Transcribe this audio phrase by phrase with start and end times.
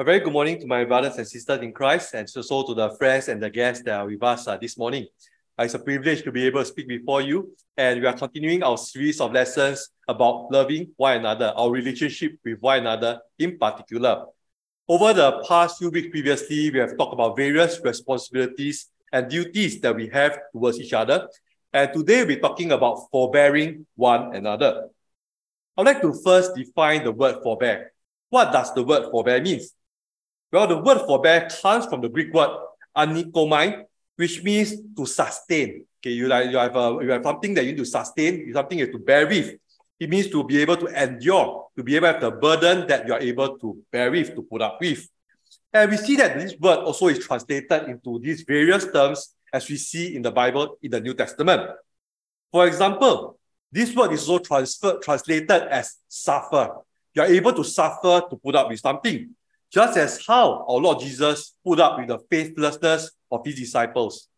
[0.00, 2.90] A very good morning to my brothers and sisters in Christ, and also to the
[2.90, 5.08] friends and the guests that are with us uh, this morning.
[5.58, 8.62] Uh, it's a privilege to be able to speak before you, and we are continuing
[8.62, 14.26] our series of lessons about loving one another, our relationship with one another in particular.
[14.86, 19.96] Over the past few weeks previously, we have talked about various responsibilities and duties that
[19.96, 21.26] we have towards each other.
[21.72, 24.90] And today we're talking about forbearing one another.
[25.76, 27.92] I'd like to first define the word forbear.
[28.30, 29.58] What does the word forbear mean?
[30.50, 32.50] Well, the word forbear comes from the Greek word
[32.96, 33.84] anikomai,
[34.16, 35.84] which means to sustain.
[36.00, 38.78] Okay, you, like, you, have a, you have something that you need to sustain, something
[38.78, 39.54] you have to bear with.
[40.00, 43.06] It means to be able to endure, to be able to have the burden that
[43.06, 45.08] you are able to bear with, to put up with.
[45.72, 49.76] And we see that this word also is translated into these various terms as we
[49.76, 51.70] see in the Bible in the New Testament.
[52.50, 53.38] For example,
[53.70, 56.76] this word is also transferred, translated as suffer.
[57.14, 59.34] You are able to suffer to put up with something,
[59.72, 64.28] just as how our Lord Jesus put up with the faithlessness of his disciples.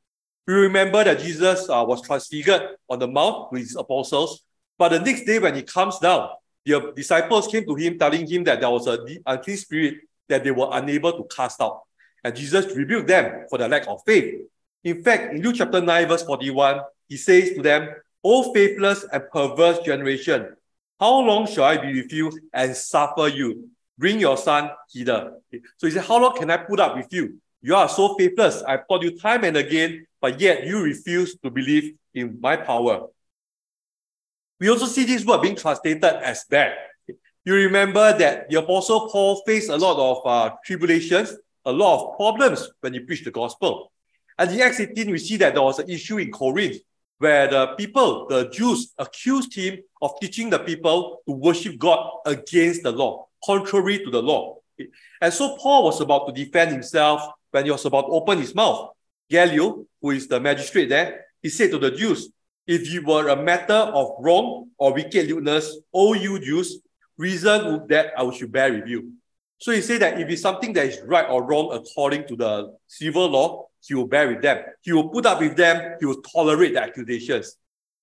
[0.47, 4.43] We remember that Jesus uh, was transfigured on the mount with his apostles,
[4.79, 6.31] but the next day when he comes down,
[6.65, 9.95] the disciples came to him telling him that there was a unclean spirit
[10.29, 11.83] that they were unable to cast out.
[12.23, 14.43] And Jesus rebuked them for their lack of faith.
[14.85, 17.89] In fact, in Luke chapter 9, verse 41, he says to them,
[18.23, 20.55] O faithless and perverse generation,
[20.99, 23.71] how long shall I be with you and suffer you?
[24.01, 25.35] Bring your son hither.
[25.77, 27.39] So he said, How long can I put up with you?
[27.61, 28.63] You are so faithless.
[28.63, 33.09] I've taught you time and again, but yet you refuse to believe in my power.
[34.59, 36.77] We also see this word being translated as bad.
[37.45, 42.17] You remember that the Apostle Paul faced a lot of uh, tribulations, a lot of
[42.17, 43.93] problems when he preached the gospel.
[44.39, 46.79] And in Acts 18, we see that there was an issue in Corinth
[47.21, 52.83] where the people, the Jews, accused him of teaching the people to worship God against
[52.83, 54.57] the law, contrary to the law.
[55.21, 58.55] And so Paul was about to defend himself when he was about to open his
[58.55, 58.95] mouth.
[59.31, 62.31] Gallio, who is the magistrate there, he said to the Jews,
[62.67, 66.81] If you were a matter of wrong or wickedness, O you Jews,
[67.19, 69.13] reason that I should bear with you.
[69.59, 72.75] So he said that if it's something that is right or wrong according to the
[72.87, 74.65] civil law, he will bear with them.
[74.83, 75.97] He will put up with them.
[75.99, 77.57] He will tolerate the accusations.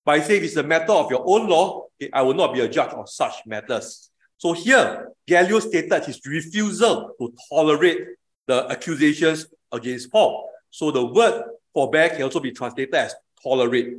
[0.04, 2.68] But he if it's a matter of your own law, I will not be a
[2.68, 4.10] judge of such matters.
[4.38, 8.06] So here, Gallio stated his refusal to tolerate
[8.46, 10.48] the accusations against Paul.
[10.70, 11.44] So the word
[11.74, 13.96] forbear can also be translated as tolerate.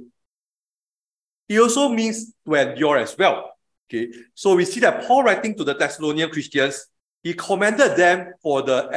[1.47, 3.51] It also means to endure as well.
[3.90, 6.85] Okay, so we see that Paul writing to the Thessalonian Christians,
[7.23, 8.88] he commended them for the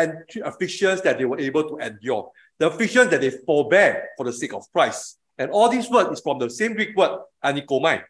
[0.44, 2.30] afflictions that they were able to endure,
[2.62, 5.18] the afflictions that they forbear for the sake of Christ.
[5.36, 8.04] And all these words is from the same Greek word, anikomai.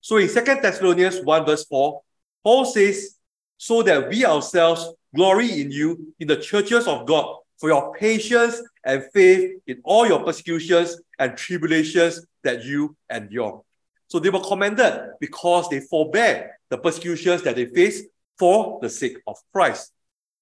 [0.00, 2.00] So in 2 Thessalonians 1 verse 4,
[2.42, 3.16] Paul says,
[3.58, 8.62] so that we ourselves glory in you in the churches of God for your patience
[8.86, 13.62] and faith in all your persecutions and tribulations that you endure.
[14.08, 18.04] So they were commended because they forbear the persecutions that they face
[18.38, 19.92] for the sake of Christ.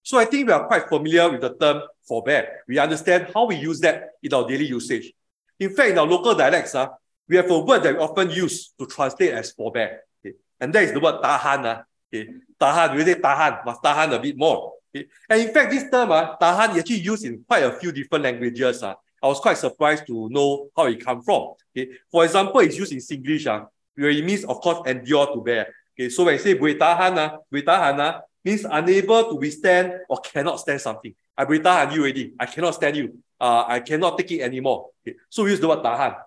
[0.08, 2.62] So I think we are quite familiar with the term forbear.
[2.66, 5.12] We understand how we use that in our daily usage.
[5.60, 6.88] In fact, in our local dialects, uh,
[7.28, 10.00] we have a word that we often use to translate as forbear.
[10.24, 10.36] Okay?
[10.58, 11.62] And that is the word tahan.
[11.62, 12.26] Uh, okay?
[12.58, 14.72] Tahan, we say tahan, must tahan a bit more.
[14.96, 15.08] Okay?
[15.28, 18.24] And in fact, this term, uh, tahan, is actually used in quite a few different
[18.24, 18.82] languages.
[18.82, 18.94] Uh.
[19.22, 21.52] I was quite surprised to know how it come from.
[21.76, 25.42] Okay, for example, it's used in Singlish, uh, where it means, of course, endure to
[25.42, 25.74] bear.
[25.92, 30.18] Okay, so when I say boleh tahan, uh, tahan uh, means unable to withstand or
[30.20, 31.14] cannot stand something.
[31.36, 32.34] I boleh tahan you already.
[32.38, 33.14] I cannot stand you.
[33.38, 34.90] Uh, I cannot take it anymore.
[35.02, 36.18] Okay, so we use the word tahan.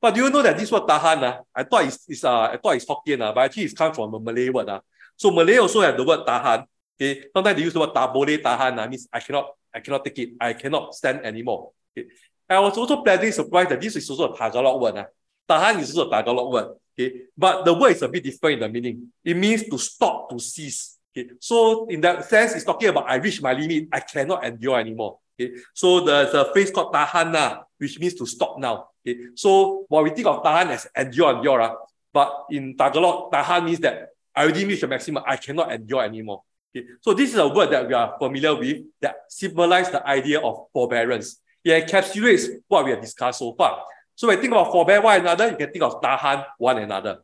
[0.00, 2.56] But do you know that this word tahan, uh, I thought it's, it's uh, I
[2.60, 4.68] thought it's Hokkien, uh, but actually it's come from a Malay word.
[4.68, 4.80] Uh.
[5.16, 6.68] So Malay also have the word tahan.
[7.00, 10.04] Okay, sometimes they use the word tak boleh tahan, uh, means I cannot, I cannot
[10.04, 10.28] take it.
[10.36, 11.72] I cannot stand anymore.
[11.96, 12.12] Okay.
[12.48, 14.96] I was also pleasantly surprised that this is also a Tagalog word.
[15.00, 15.08] Uh.
[15.48, 16.68] Tahan is also a Tagalog word.
[16.92, 17.32] Okay.
[17.32, 19.08] But the word is a bit different in the meaning.
[19.24, 20.97] It means to stop, to cease.
[21.18, 21.30] Okay.
[21.40, 23.88] So in that sense, it's talking about I reach my limit.
[23.92, 25.18] I cannot endure anymore.
[25.40, 25.54] Okay.
[25.74, 28.88] So there's a phrase called tahan na, which means to stop now.
[29.06, 29.18] Okay.
[29.34, 31.74] So while we think of tahan as endure, endure, uh,
[32.12, 35.22] but in Tagalog, tahan means that I already reached the maximum.
[35.26, 36.42] I cannot endure anymore.
[36.74, 36.86] Okay.
[37.00, 40.66] So this is a word that we are familiar with that symbolizes the idea of
[40.72, 41.40] forbearance.
[41.64, 43.82] It encapsulates what we have discussed so far.
[44.14, 47.18] So when you think about forbear one another, you can think of tahan one another.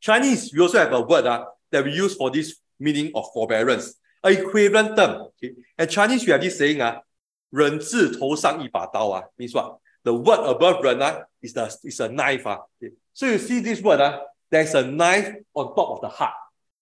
[0.00, 3.95] Chinese, we also have a word uh, that we use for this meaning of forbearance,
[4.23, 5.27] an equivalent term.
[5.37, 5.55] Okay?
[5.77, 7.01] And Chinese, we have this saying, uh,
[7.49, 9.79] 人字头上一把刀, uh, means what?
[10.03, 12.47] The word above 人 uh, is, the, is a knife.
[12.47, 12.93] Uh, okay?
[13.13, 16.33] So you see this word, uh, there's a knife on top of the heart.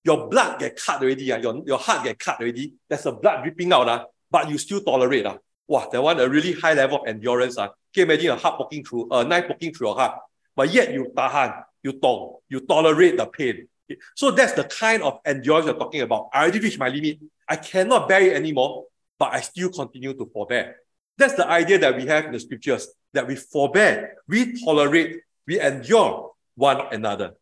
[0.04, 3.44] your blood get cut already, uh, your, your heart get cut already, there's a blood
[3.44, 5.26] dripping out, uh, but you still tolerate.
[5.26, 5.38] Uh.
[5.68, 7.58] Wow, that one a really high level of endurance.
[7.58, 7.68] Uh.
[7.94, 10.20] Can you imagine a heart poking through, a knife poking through your heart,
[10.56, 13.68] but yet you tahan, you tong, you tolerate the pain.
[14.15, 16.29] So that's the kind of endurance you're talking about.
[16.33, 17.19] I already reached my limit.
[17.49, 18.85] I cannot bear it anymore,
[19.19, 20.77] but I still continue to forbear.
[21.19, 25.61] That's the idea that we have in the scriptures, that we forbear, we tolerate, we
[25.61, 27.35] endure one another.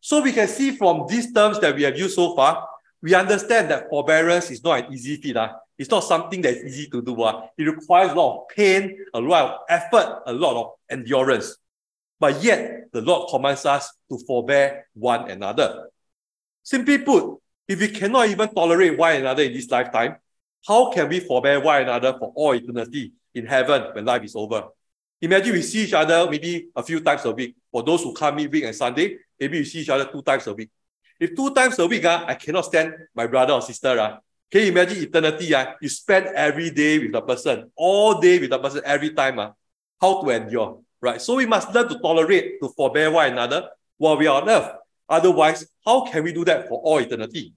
[0.00, 2.68] So we can see from these terms that we have used so far,
[3.02, 5.36] we understand that forbearance is not an easy feat.
[5.36, 5.52] Uh.
[5.76, 7.22] It's not something that is easy to do.
[7.22, 7.46] Uh.
[7.58, 11.56] It requires a lot of pain, a lot of effort, a lot of endurance.
[12.18, 15.90] But yet, the Lord commands us to forbear one another.
[16.62, 17.38] Simply put,
[17.68, 20.16] if we cannot even tolerate one another in this lifetime,
[20.66, 24.68] how can we forbear one another for all eternity in heaven when life is over?
[25.20, 27.56] Imagine we see each other maybe a few times a week.
[27.70, 30.54] For those who come midweek and Sunday, maybe we see each other two times a
[30.54, 30.70] week.
[31.18, 34.18] If two times a week, uh, I cannot stand my brother or sister, uh,
[34.50, 35.54] can you imagine eternity?
[35.54, 39.38] Uh, you spend every day with the person, all day with the person, every time.
[39.38, 39.50] Uh,
[40.00, 40.83] how to endure?
[41.03, 41.21] right?
[41.21, 44.71] So we must learn to tolerate, to forbear one another while we are on earth.
[45.07, 47.53] Otherwise, how can we do that for all eternity?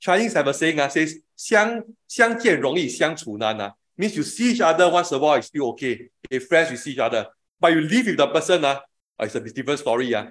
[0.00, 5.12] Chinese have a saying that uh, says, 相相见容易相处难 uh, means you see each other once
[5.12, 6.08] a while, it's still okay.
[6.30, 7.26] If friends, you see each other.
[7.60, 8.80] But you live with the person, uh,
[9.20, 10.14] it's a different story.
[10.14, 10.26] Uh.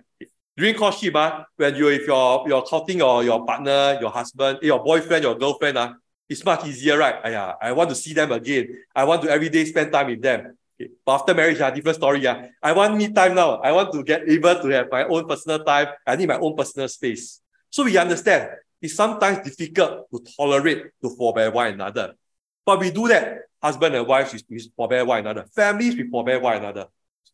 [0.56, 4.84] During courtship, uh, when you if you're you're courting your, your partner, your husband, your
[4.84, 5.94] boyfriend, your girlfriend, uh,
[6.30, 7.16] it's much easier, right?
[7.24, 8.68] Uh, I want to see them again.
[8.96, 10.58] I want to every day spend time with them.
[11.05, 12.27] But after marriage, uh, different story.
[12.27, 12.47] Uh.
[12.63, 13.57] I want me time now.
[13.57, 15.89] I want to get able to have my own personal time.
[16.07, 17.41] I need my own personal space.
[17.71, 18.51] So we understand
[18.81, 22.15] it's sometimes difficult to tolerate to forbear one another.
[22.67, 23.39] But we do that.
[23.63, 25.47] Husband and wife, we forbear one another.
[25.55, 26.87] Families, we forbear one another.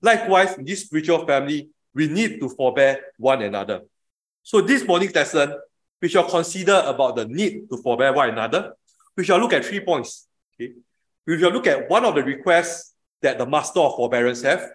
[0.03, 3.81] Likewise, in this spiritual family, we need to forbear one another.
[4.43, 5.55] So this morning's lesson,
[6.01, 8.75] we shall consider about the need to forbear one another.
[9.17, 10.29] We shall look at three points.
[10.55, 10.75] Okay?
[11.27, 14.71] We shall look at one of the requests that the master of forbearance have.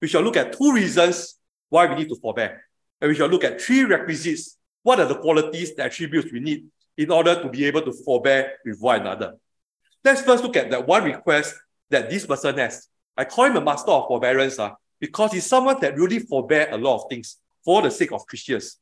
[0.00, 1.36] We shall look at two reasons
[1.68, 2.64] why we need to forbear.
[3.00, 4.56] And we shall look at three requisites.
[4.82, 6.66] What are the qualities, the attributes we need
[6.96, 9.34] in order to be able to forbear with one another?
[10.04, 11.54] Let's first look at that one request
[11.90, 12.88] that this person has.
[13.16, 14.70] I call him a master of forbearance uh,
[15.00, 18.78] because he's someone that really forbear a lot of things for the sake of Christians.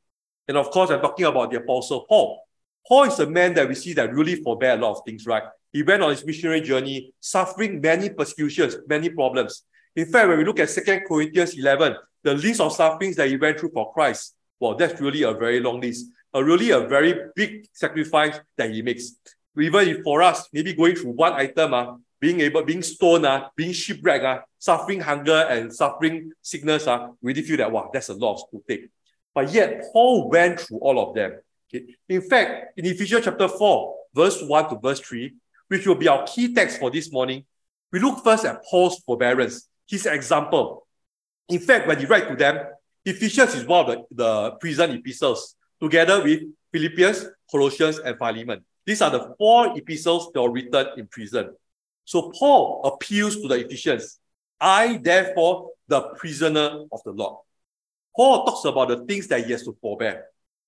[0.47, 2.41] And of course, I'm talking about the Apostle Paul.
[2.87, 5.43] Paul is a man that we see that really forbear a lot of things, right?
[5.77, 9.65] He went on his missionary journey, suffering many persecutions, many problems.
[9.95, 13.37] In fact, when we look at 2 Corinthians 11, the list of sufferings that he
[13.37, 17.15] went through for Christ, well, that's really a very long list, a really a very
[17.35, 19.17] big sacrifice that he makes.
[19.61, 23.51] Even if for us, maybe going through one item, uh, being able, being stoned, uh,
[23.55, 28.09] being shipwrecked, uh, suffering hunger and suffering sickness, uh, we really feel that, wow, that's
[28.09, 28.89] a lot to take.
[29.35, 31.33] But yet, Paul went through all of them.
[31.69, 31.85] Okay?
[32.09, 35.35] In fact, in Ephesians chapter 4, verse 1 to verse 3,
[35.69, 37.45] which will be our key text for this morning,
[37.93, 40.87] we look first at Paul's forbearance, his example.
[41.49, 42.59] In fact, when he writes to them,
[43.05, 46.43] Ephesians is one of the, the prison epistles, together with
[46.73, 48.65] Philippians, Colossians, and Philemon.
[48.85, 51.55] These are the four epistles that were written in prison.
[52.05, 54.19] So Paul appeals to the Ephesians.
[54.61, 57.39] I, therefore, the prisoner of the Lord.
[58.15, 60.27] Paul talks about the things that he has to forbear.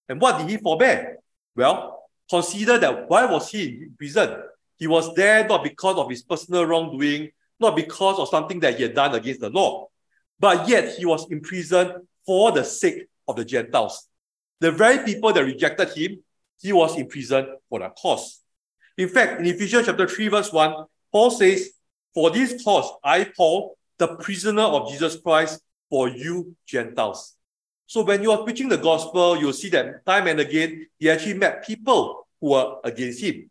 [0.09, 1.19] And what did he forbear?
[1.57, 4.43] Well, consider that why was he in prison?
[4.79, 8.85] He was there not because of his personal wrongdoing, not because of something that he
[8.85, 9.89] had done against the law,
[10.39, 11.93] but yet he was imprisoned
[12.25, 14.09] for the sake of the Gentiles.
[14.61, 16.23] The very people that rejected him,
[16.61, 18.41] he was imprisoned for that cause.
[18.97, 21.71] In fact, in Ephesians chapter 3, verse 1, Paul says,
[22.15, 25.61] For this cause, I, Paul, the prisoner of Jesus Christ,
[25.91, 27.35] for you Gentiles.
[27.87, 31.35] So when you are preaching the gospel, you'll see that time and again, he actually
[31.35, 33.51] met people who were against him.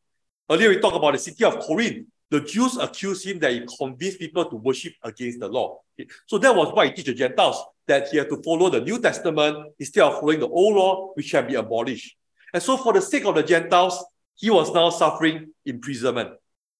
[0.50, 2.08] Earlier, we talked about the city of Corinth.
[2.30, 5.80] The Jews accused him that he convinced people to worship against the law.
[6.26, 9.00] So that was why he teach the Gentiles that he had to follow the New
[9.00, 12.16] Testament instead of following the old law, which can be abolished.
[12.54, 14.04] And so, for the sake of the Gentiles,
[14.36, 16.32] he was now suffering imprisonment.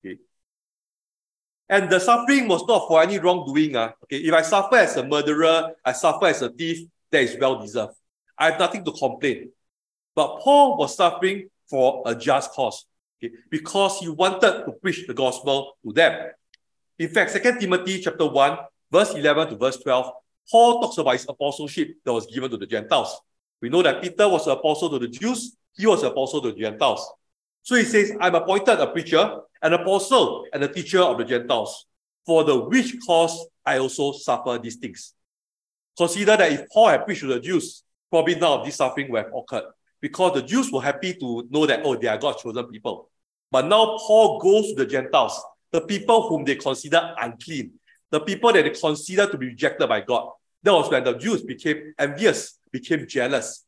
[0.06, 0.18] Okay.
[1.70, 3.76] And the suffering was not for any wrongdoing.
[3.76, 3.92] Uh.
[4.04, 4.18] Okay.
[4.18, 7.94] If I suffer as a murderer, I suffer as a thief, that is well deserved.
[8.38, 9.52] I have nothing to complain.
[10.16, 12.86] But Paul was suffering for a just cause
[13.24, 16.32] okay, because he wanted to preach the gospel to them.
[17.00, 18.58] In fact, 2 Timothy chapter 1,
[18.92, 20.12] verse 11 to verse 12,
[20.50, 23.20] Paul talks about his apostleship that was given to the Gentiles.
[23.62, 26.52] We know that Peter was an apostle to the Jews, he was an apostle to
[26.52, 27.08] the Gentiles.
[27.64, 31.86] So he says, I'm appointed a preacher, an apostle, and a teacher of the Gentiles,
[32.26, 35.14] for the which cause I also suffer these things.
[35.98, 39.26] Consider that if Paul had preached to the Jews, probably none of this suffering would
[39.26, 39.66] have occurred.
[40.02, 43.10] Because the Jews were happy to know that, oh, they are God's chosen people.
[43.52, 47.74] But now Paul goes to the Gentiles, the people whom they consider unclean,
[48.12, 50.30] the people that they consider to be rejected by God.
[50.64, 53.66] That was when the Jews became envious, became jealous.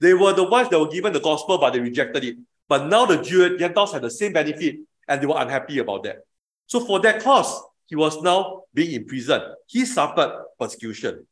[0.00, 2.36] They were the ones that were given the gospel, but they rejected it.
[2.68, 4.76] But now the Jew, Gentiles had the same benefit,
[5.08, 6.18] and they were unhappy about that.
[6.66, 9.44] So for that cause, he was now being imprisoned.
[9.66, 11.26] He suffered persecution.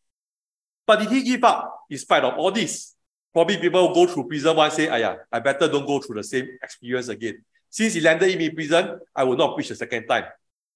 [0.87, 2.94] But did he give up in spite of all this?
[3.35, 7.09] Probably people go through prison one say, I better don't go through the same experience
[7.09, 7.45] again.
[7.69, 10.26] Since he landed in prison, I will not preach a second time.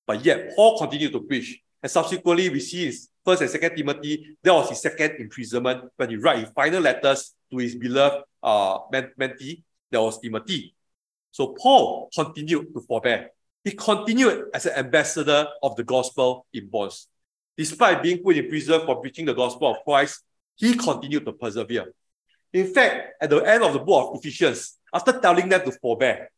[0.05, 1.61] But yet, Paul continued to preach.
[1.81, 6.11] And subsequently, we see his first and second Timothy, that was his second imprisonment when
[6.11, 9.63] he wrote his final letters to his beloved uh, mentee,
[9.93, 10.75] that was Timothy.
[11.31, 13.31] So Paul continued to forbear.
[13.63, 17.07] He continued as an ambassador of the gospel in bonds.
[17.57, 20.23] Despite being put in prison for preaching the gospel of Christ,
[20.57, 21.93] he continued to persevere.
[22.53, 26.31] In fact, at the end of the book of Ephesians, after telling them to forbear,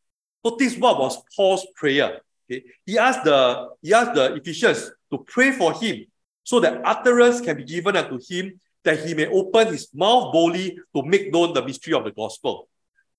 [0.44, 2.20] notice what was Paul's prayer.
[2.50, 2.64] Okay?
[2.84, 6.06] He asked the he asked the Ephesians to pray for him
[6.42, 10.78] so that utterance can be given unto him that he may open his mouth boldly
[10.94, 12.68] to make known the mystery of the gospel,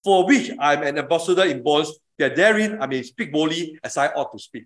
[0.03, 3.95] for which I am an ambassador in bonds, that therein I may speak boldly as
[3.97, 4.65] I ought to speak.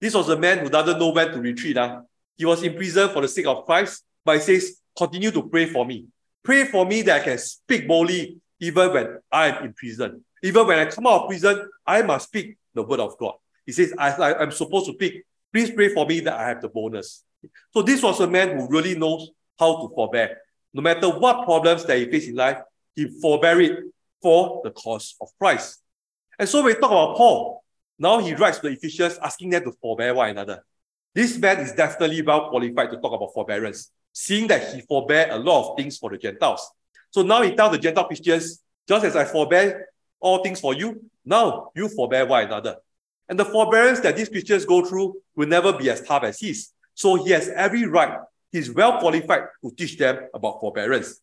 [0.00, 1.76] This was a man who doesn't know when to retreat.
[1.76, 2.00] Uh.
[2.36, 5.66] He was in prison for the sake of Christ, but he says, continue to pray
[5.66, 6.06] for me.
[6.42, 10.24] Pray for me that I can speak boldly even when I am in prison.
[10.42, 13.34] Even when I come out of prison, I must speak the word of God.
[13.66, 15.22] He says, I, I, am supposed to speak.
[15.52, 17.24] Please pray for me that I have the bonus.
[17.72, 20.38] So this was a man who really knows how to forbear.
[20.72, 22.58] No matter what problems that he faced in life,
[22.94, 23.84] he forbear it
[24.22, 25.80] for the cause of Christ.
[26.38, 27.62] And so we talk about Paul.
[27.98, 30.64] Now he writes to the Ephesians asking them to forbear one another.
[31.14, 35.38] This man is definitely well qualified to talk about forbearance, seeing that he forbear a
[35.38, 36.70] lot of things for the Gentiles.
[37.10, 39.88] So now he tells the Gentile Christians, just as I forbear
[40.20, 42.76] all things for you, now you forbear one another.
[43.28, 46.70] And the forbearance that these Christians go through will never be as tough as his.
[46.94, 48.18] So he has every right.
[48.52, 51.20] He's well qualified to teach them about forbearance.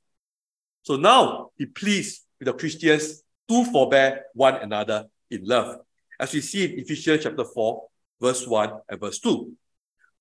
[0.84, 5.79] So now he pleads with the Christians to forbear one another in love.
[6.20, 7.84] As we see in Ephesians chapter 4,
[8.22, 9.51] verse 1 and verse 2.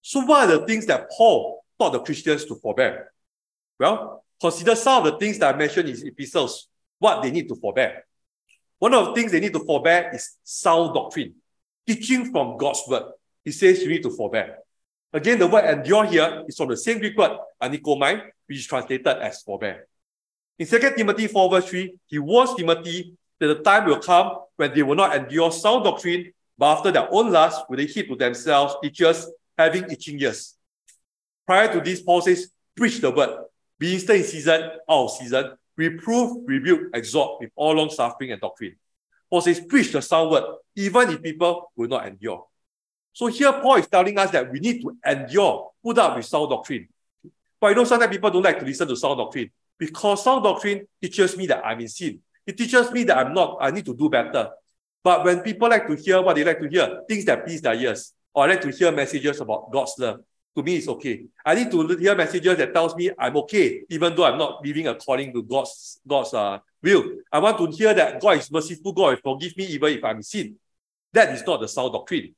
[0.02, 3.12] So what are the things that Paul taught the Christians to forbear?
[3.78, 6.68] Well, consider some of the things that I mentioned in epistles,
[6.98, 8.04] what they need to forbear.
[8.78, 11.34] One of the things they need to forbear is sound doctrine,
[11.86, 13.04] teaching from God's word.
[13.44, 14.58] He says you need to forbear.
[15.12, 19.06] Again, the word endure here is from the same Greek word, anikomai, which is translated
[19.06, 19.86] as forbear.
[20.58, 24.74] In 2 Timothy 4, verse 3, he warns Timothy that the time will come when
[24.74, 28.16] they will not endure sound doctrine, but after their own lust will they heap to
[28.16, 30.55] themselves teachers having itching ears.
[31.46, 33.44] Prior to this, Paul says, preach the word,
[33.78, 38.40] be instant in season, out of season, reprove, rebuke, exhort with all long suffering and
[38.40, 38.76] doctrine.
[39.30, 42.46] Paul says, preach the sound word, even if people will not endure.
[43.12, 46.50] So here Paul is telling us that we need to endure, put up with sound
[46.50, 46.88] doctrine.
[47.60, 50.86] But you know, sometimes people don't like to listen to sound doctrine because sound doctrine
[51.00, 52.20] teaches me that I'm in sin.
[52.46, 54.50] It teaches me that I'm not, I need to do better.
[55.02, 57.74] But when people like to hear what they like to hear, things that please their
[57.74, 60.20] ears, or like to hear messages about God's love,
[60.56, 61.26] to me it's okay.
[61.44, 64.88] I need to hear messages that tells me I'm okay, even though I'm not living
[64.88, 67.04] according to God's God's uh, will.
[67.30, 70.22] I want to hear that God is merciful, God will forgive me even if I'm
[70.22, 70.56] sin.
[71.12, 72.34] That is not the sound doctrine.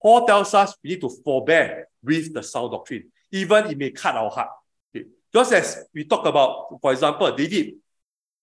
[0.00, 4.16] Paul tells us we need to forbear with the sound doctrine, even it may cut
[4.16, 4.50] our heart.
[4.94, 5.06] Okay.
[5.32, 7.74] Just as we talk about, for example, David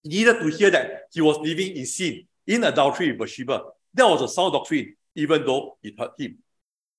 [0.05, 3.63] needed to hear that he was living in sin, in adultery with Bathsheba.
[3.93, 6.37] That was a sound doctrine, even though it hurt him.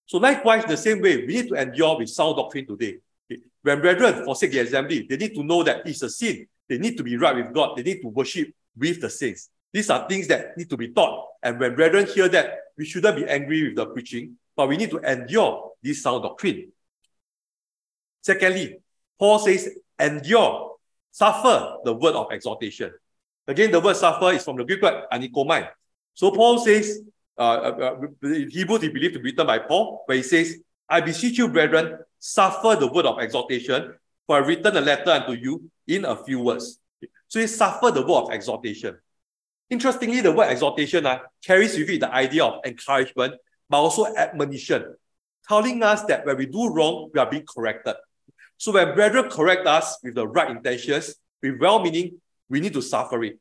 [0.07, 2.99] So likewise, the same way, we need to endure with sound doctrine today.
[3.63, 6.47] When brethren forsake the assembly, they need to know that it's a sin.
[6.69, 7.77] They need to be right with God.
[7.77, 9.49] They need to worship with the saints.
[9.73, 11.29] These are things that need to be taught.
[11.43, 14.91] And when brethren hear that, we shouldn't be angry with the preaching, but we need
[14.91, 16.73] to endure this sound doctrine.
[18.23, 18.79] Secondly,
[19.19, 20.77] Paul says, endure,
[21.11, 22.93] suffer the word of exhortation.
[23.47, 25.69] Again, the word suffer is from the Greek word anikomai.
[26.15, 27.01] So Paul says,
[27.38, 30.57] uh, uh, uh Hebrews he believed to be written by Paul, where he says,
[30.88, 33.95] I beseech you, brethren, suffer the word of exhortation,
[34.26, 36.79] for I written a letter unto you in a few words.
[37.29, 38.99] So he suffered the word of exhortation.
[39.71, 43.35] Interestingly, the word exhortation uh, carries with it the idea of encouragement
[43.69, 44.95] but also admonition,
[45.49, 47.97] telling us that when we do wrong, we are being corrected.
[48.57, 53.23] So when brethren correct us with the right intentions, with well-meaning, we need to suffer
[53.25, 53.38] it.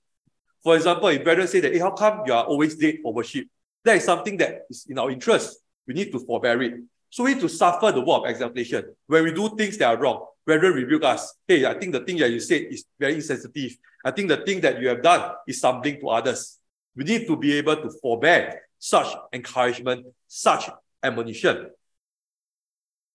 [0.64, 3.48] For example, if brethren say that, hey, how come you are always late for worship?
[3.84, 5.60] That is something that is in our interest.
[5.88, 6.74] We need to forbear it.
[7.10, 9.98] So we need to suffer the word of exhortation when we do things that are
[9.98, 10.26] wrong.
[10.46, 11.36] brethren rebuke us.
[11.48, 13.78] Hey, I think the thing that you said is very insensitive.
[14.04, 16.58] I think the thing that you have done is something to others.
[16.96, 20.70] We need to be able to forbear such encouragement, such
[21.02, 21.70] admonition.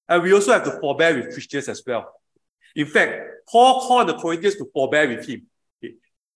[0.08, 2.12] And we also have to forbear with Christians as well.
[2.75, 5.42] In fact, Paul called the Corinthians to forbear with him.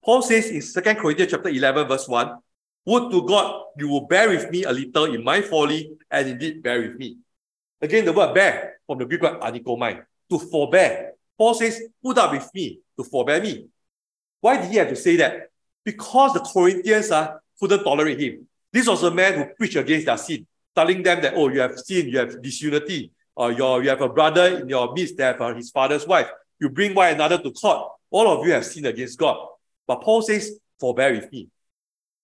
[0.05, 2.37] Paul says in 2 Corinthians chapter 11, verse 1,
[2.85, 6.63] Would to God you will bear with me a little in my folly, and indeed
[6.63, 7.17] bear with me.
[7.81, 11.13] Again, the word bear from the Greek word anikomai, to forbear.
[11.39, 13.67] Paul says, Put up with me, to forbear me.
[14.41, 15.51] Why did he have to say that?
[15.85, 18.47] Because the Corinthians uh, couldn't tolerate him.
[18.73, 21.79] This was a man who preached against their sin, telling them that, oh, you have
[21.79, 25.41] sin, you have disunity, or your, you have a brother in your midst that have
[25.41, 26.29] uh, his father's wife.
[26.59, 27.93] You bring one another to court.
[28.11, 29.47] All of you have sinned against God.
[29.87, 31.49] But Paul says, forbear with me.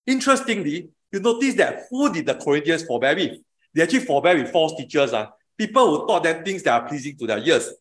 [0.09, 3.41] Interestingly, you notice that who did the Corinthians forbear with?
[3.75, 5.13] They actually forbear with false teachers.
[5.13, 5.27] Uh,
[5.59, 7.75] people who taught them things that are pleasing to their ears.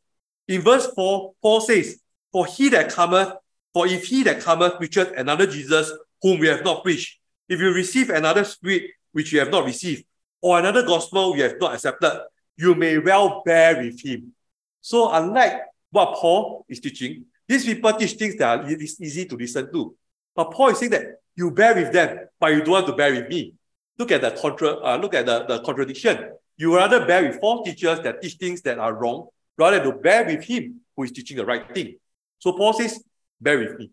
[0.45, 2.01] In verse 4, Paul says,
[2.33, 3.31] For he that cometh,
[3.73, 5.89] for if he that cometh preacheth another Jesus
[6.21, 7.17] whom we have not preached,
[7.47, 10.03] if you receive another spirit which you have not received,
[10.41, 12.23] or another gospel you have not accepted,
[12.57, 14.33] you may well bear with him.
[14.81, 19.71] So, unlike what Paul is teaching, these people teach things that are easy to listen
[19.71, 19.95] to.
[20.35, 23.13] But Paul is saying that you bear with them, but you don't want to bear
[23.13, 23.53] with me.
[23.97, 26.31] Look at the contra, uh, look at the, the contradiction.
[26.57, 29.27] You rather bear with false teachers that teach things that are wrong,
[29.57, 31.95] rather than to bear with him who is teaching the right thing.
[32.39, 33.03] So Paul says,
[33.39, 33.91] bear with me.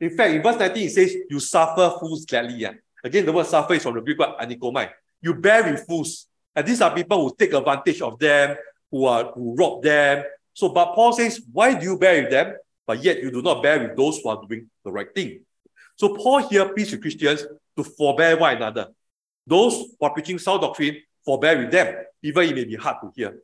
[0.00, 2.54] In fact, in verse 19, it says, You suffer fools gladly.
[2.54, 2.72] Yeah.
[3.04, 4.90] Again, the word suffer is from the Greek word anikomai.
[5.20, 6.26] You bear with fools.
[6.54, 8.56] And these are people who take advantage of them,
[8.90, 10.24] who are who rob them.
[10.54, 12.54] So, but Paul says, Why do you bear with them?
[12.86, 15.40] But yet you do not bear with those who are doing the right thing.
[16.02, 18.88] So Paul here pleads with Christians to forbear one another.
[19.46, 21.94] Those who are preaching sound doctrine, forbear with them,
[22.24, 23.38] even if it may be hard to hear.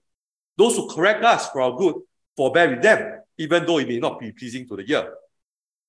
[0.57, 1.95] Those who correct us for our good,
[2.37, 5.15] forbear with them, even though it may not be pleasing to the ear.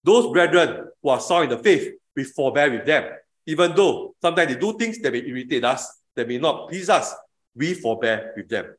[0.03, 3.15] Those brethren who are sound in the faith, we forbear with them.
[3.47, 7.15] Even though sometimes they do things that may irritate us, that may not please us,
[7.55, 8.75] we forbear with them.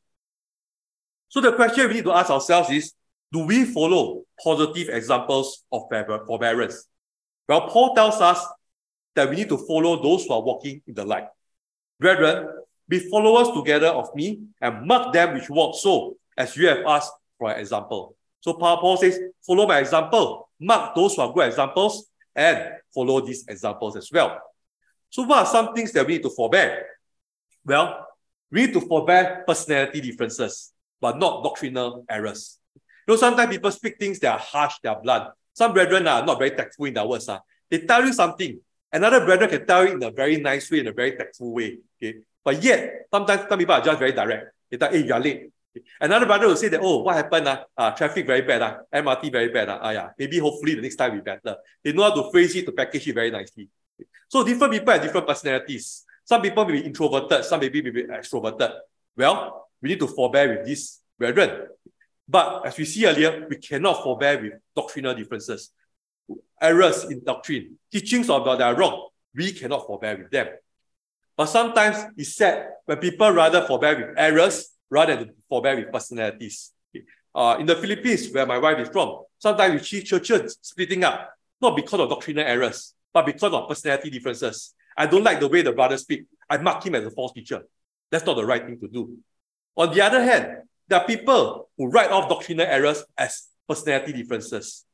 [1.26, 2.93] So the question we need to ask ourselves is,
[3.32, 5.88] do we follow positive examples of
[6.25, 6.86] forbearance?
[7.50, 8.47] Well, Paul tells us
[9.17, 11.26] that we need to follow those who are walking in the light.
[11.99, 12.49] Brethren,
[12.89, 17.13] be followers together of me and mark them which walk so, as you have asked
[17.36, 18.15] for an example.
[18.41, 23.45] So Paul says, follow my example, mark those who are good examples, and follow these
[23.49, 24.41] examples as well.
[25.08, 26.86] So what are some things that we need to forbear?
[27.65, 28.06] Well,
[28.52, 32.60] we need to forbear personality differences, but not doctrinal errors.
[32.76, 35.32] You know, sometimes people speak things that are harsh, they are blunt.
[35.60, 37.28] Some brethren are not very tactful in their words.
[37.28, 37.38] Uh.
[37.68, 38.58] They tell you something.
[38.90, 41.76] Another brethren can tell you in a very nice way, in a very tactful way.
[42.00, 42.20] Okay.
[42.42, 44.54] But yet, sometimes some people are just very direct.
[44.70, 45.52] They tell, hey, you are late.
[46.00, 47.46] Another brother will say that, oh, what happened?
[47.46, 47.64] Uh?
[47.76, 49.68] Uh, traffic very bad, uh, MRT very bad.
[49.68, 50.08] Uh, uh, yeah.
[50.18, 51.58] Maybe hopefully the next time will be better.
[51.84, 53.68] They know how to phrase it, to package it very nicely.
[54.28, 56.06] So different people have different personalities.
[56.25, 58.73] Some people may be introverted, some maybe may be extroverted.
[59.14, 61.68] Well, we need to forbear with these brethren.
[62.30, 65.73] But as we see earlier, we cannot forbear with doctrinal differences.
[66.62, 70.47] Errors in doctrine, teachings about that are wrong, we cannot forbear with them.
[71.36, 76.71] But sometimes it's sad when people rather forbear with errors rather than forbear with personalities.
[77.34, 81.34] Uh, in the Philippines, where my wife is from, sometimes we see churches splitting up,
[81.60, 84.75] not because of doctrinal errors, but because of personality differences.
[84.97, 86.26] I don't like the way the brother speak.
[86.49, 87.62] I mark him as a false teacher.
[88.10, 89.19] That's not the right thing to do.
[89.76, 90.58] On the other hand,
[90.91, 94.85] there are people who write off doctrinal errors as personality differences.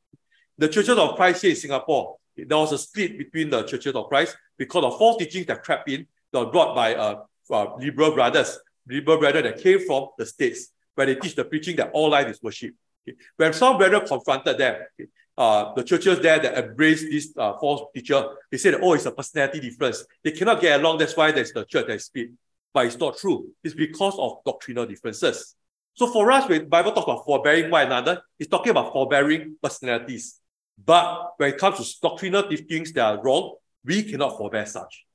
[0.58, 4.08] The churches of Christ here in Singapore, there was a split between the churches of
[4.08, 8.12] Christ because of false teachings that crept in that were brought by uh, uh, liberal
[8.14, 12.10] brothers liberal brethren that came from the States, where they teach the preaching that all
[12.10, 12.74] life is worship.
[13.08, 13.16] Okay.
[13.36, 17.82] When some brethren confronted them, okay, uh, the churches there that embrace this uh, false
[17.94, 20.04] teacher, they said, oh, it's a personality difference.
[20.24, 20.98] They cannot get along.
[20.98, 22.30] That's why there's the church that split.
[22.72, 23.48] But it's not true.
[23.62, 25.55] It's because of doctrinal differences.
[25.96, 30.38] So for us, when Bible talks about forbearing one another, it's talking about forbearing personalities.
[30.76, 35.06] But when it comes to doctrinal things that are wrong, we cannot forbear such.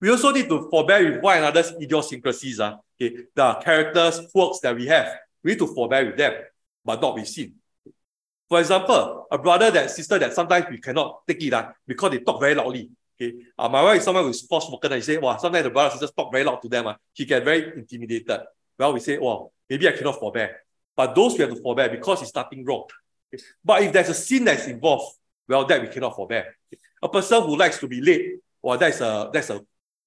[0.00, 4.74] We also need to forbear with one another's idiosyncrasies, uh, okay, the characters, quirks that
[4.74, 5.18] we have.
[5.44, 6.32] We need to forbear with them,
[6.84, 7.54] but not with sin.
[8.48, 12.18] For example, a brother that sister that sometimes we cannot take it uh, because they
[12.20, 12.90] talk very loudly.
[13.20, 13.36] Okay.
[13.58, 15.70] Uh, my wife is someone who is force spoken and he say, wow, sometimes the
[15.70, 16.86] brother sisters talk very loud to them.
[16.86, 18.40] Uh, he get very intimidated.
[18.82, 20.56] Well, we say, well, maybe I cannot forbear.
[20.96, 22.82] But those we have to forbear because it's nothing wrong.
[23.64, 26.56] But if there's a sin that's involved, well, that we cannot forbear.
[27.00, 29.60] A person who likes to be late, well, that's a that's a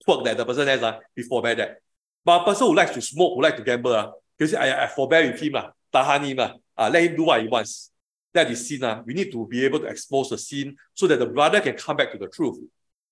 [0.03, 1.77] quirk that the person has, uh, we forbear that.
[2.25, 4.83] But a person who likes to smoke, who likes to gamble, uh, you say, I,
[4.83, 7.91] I forbear with him, uh, tahan him, uh, let him do what he wants.
[8.33, 8.83] That is sin.
[8.83, 9.03] Uh.
[9.05, 11.95] We need to be able to expose the sin so that the brother can come
[11.95, 12.59] back to the truth.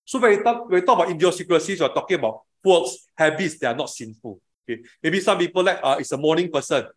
[0.03, 3.73] So when we talk, when we talk about idiosyncrasies, we're talking about works, habits that
[3.73, 4.41] are not sinful.
[4.69, 4.81] Okay.
[5.01, 6.87] Maybe some people like uh, it's a morning person.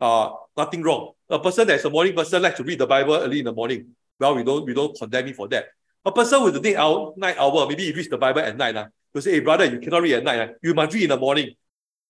[0.00, 1.12] Uh, nothing wrong.
[1.28, 3.86] A person that's a morning person likes to read the Bible early in the morning.
[4.18, 5.66] Well, we don't we don't condemn him for that.
[6.04, 8.76] A person with the night hour, night hour, maybe he reads the Bible at night.
[8.76, 10.40] Uh, you say, hey brother, you cannot read at night.
[10.40, 10.52] Uh.
[10.62, 11.50] You must read in the morning.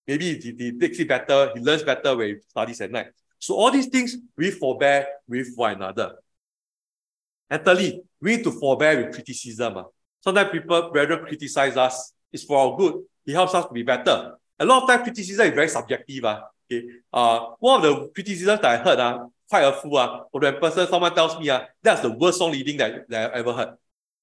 [0.06, 3.06] Maybe he, he takes it better, he learns better when he studies at night.
[3.38, 6.16] So all these things we forbear with one another.
[7.48, 9.78] And thirdly, we need to forbear with criticism.
[9.78, 9.84] Uh.
[10.20, 12.12] Sometimes people rather criticize us.
[12.32, 13.02] It's for our good.
[13.24, 14.34] It helps us to be better.
[14.58, 16.24] A lot of time criticism is very subjective.
[16.24, 16.40] Uh.
[16.70, 16.86] Okay.
[17.12, 19.96] Uh, one of the criticisms that I heard, uh, quite hurtful.
[19.96, 23.40] Uh, when person, someone tells me uh, that's the worst song leading that, that I've
[23.40, 23.68] ever heard.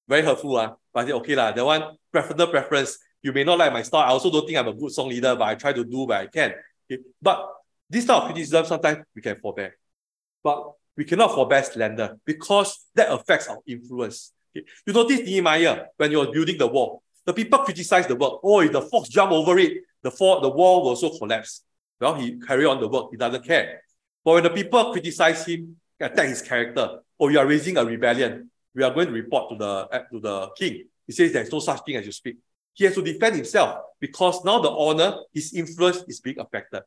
[0.06, 0.56] Very hurtful.
[0.56, 0.74] Uh.
[0.92, 2.98] But I say, okay, la, that one, personal preference.
[3.22, 4.02] You may not like my style.
[4.02, 6.20] I also don't think I'm a good song leader, but I try to do what
[6.20, 6.52] I can.
[6.90, 7.02] Okay.
[7.22, 7.48] But
[7.88, 9.76] this type of criticism, sometimes we can forbear.
[10.42, 14.32] But we cannot forbear slander because that affects our influence.
[14.54, 14.66] Okay.
[14.86, 17.02] You notice Nehemiah when you are building the wall.
[17.24, 18.40] The people criticize the work.
[18.44, 21.64] Oh, if the fox jump over it, the, fall, the wall will also collapse.
[21.98, 23.08] Well, he carry on the work.
[23.10, 23.82] He doesn't care.
[24.24, 28.50] But when the people criticize him, attack his character, oh, you are raising a rebellion.
[28.74, 30.84] We are going to report to the, uh, to the king.
[31.06, 32.36] He says there's no such thing as you speak.
[32.74, 36.82] He has to defend himself because now the honor, his influence is being affected.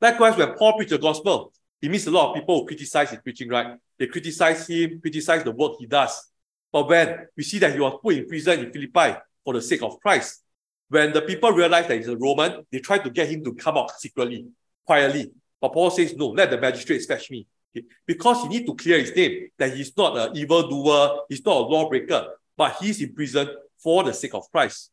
[0.00, 3.20] Likewise, when Paul preached the gospel, he meets a lot of people who criticize his
[3.20, 3.76] preaching, right?
[3.98, 6.30] They criticize him, criticize the work he does.
[6.72, 9.82] But when we see that he was put in prison in Philippi for the sake
[9.82, 10.42] of Christ,
[10.88, 13.76] when the people realize that he's a Roman, they try to get him to come
[13.76, 14.46] out secretly,
[14.86, 15.30] quietly.
[15.60, 17.46] But Paul says, no, let the magistrates fetch me.
[17.76, 17.86] Okay?
[18.06, 21.60] Because he need to clear his name, that he's not an evildoer, he's not a
[21.60, 23.48] lawbreaker, but he's in prison
[23.78, 24.90] for the sake of Christ.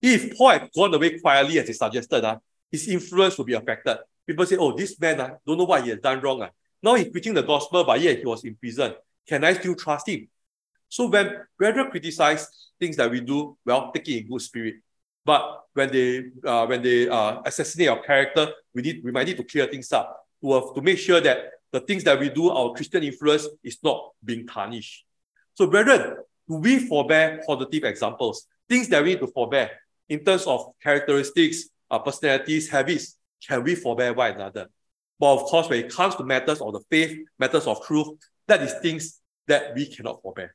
[0.00, 2.38] If Paul had gone away quietly as he suggested, uh,
[2.70, 3.98] his influence would be affected.
[4.26, 6.42] People say, oh, this man uh, don't know what he has done wrong.
[6.42, 6.50] Uh.
[6.82, 8.94] Now he's preaching the gospel, but yet he was in prison.
[9.26, 10.28] Can I still trust him?
[10.88, 14.76] So when brethren criticize things that we do, well, take it in good spirit.
[15.28, 19.36] But when they uh, when they uh, assassinate our character, we need we might need
[19.36, 22.48] to clear things up to, uh, to make sure that the things that we do,
[22.48, 25.04] our Christian influence is not being tarnished.
[25.52, 26.16] So, brethren,
[26.48, 28.46] do we forbear positive examples?
[28.70, 29.70] Things that we need to forbear
[30.08, 34.68] in terms of characteristics, uh, personalities, habits, can we forbear one another?
[35.20, 38.62] But of course, when it comes to matters of the faith, matters of truth, that
[38.62, 40.54] is things that we cannot forbear.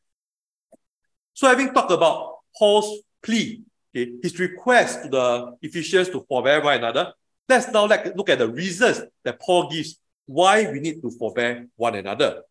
[1.36, 3.62] So having talked about Paul's plea,
[3.96, 7.14] okay, his request to the Ephesians to forbear one another,
[7.48, 11.96] let's now look at the reasons that Paul gives why we need to forbear one
[11.96, 12.42] another.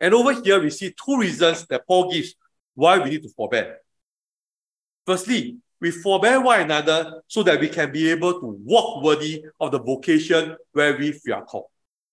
[0.00, 2.34] And over here, we see two reasons that Paul gives
[2.74, 3.78] why we need to forbear.
[5.06, 9.72] Firstly, we forbear one another so that we can be able to walk worthy of
[9.72, 11.66] the vocation where we are called.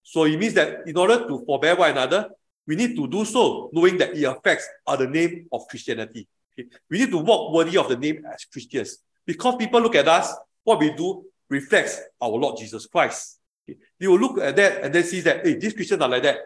[0.04, 2.30] So it means that in order to forbear one another,
[2.66, 6.28] we need to do so knowing that it affects the name of Christianity.
[6.60, 6.70] Okay?
[6.90, 9.00] We need to walk worthy of the name as Christians.
[9.26, 13.40] Because people look at us, what we do reflects our Lord Jesus Christ.
[13.70, 13.80] Okay?
[14.00, 16.38] They will look at that and then see that, hey, these Christians are like that.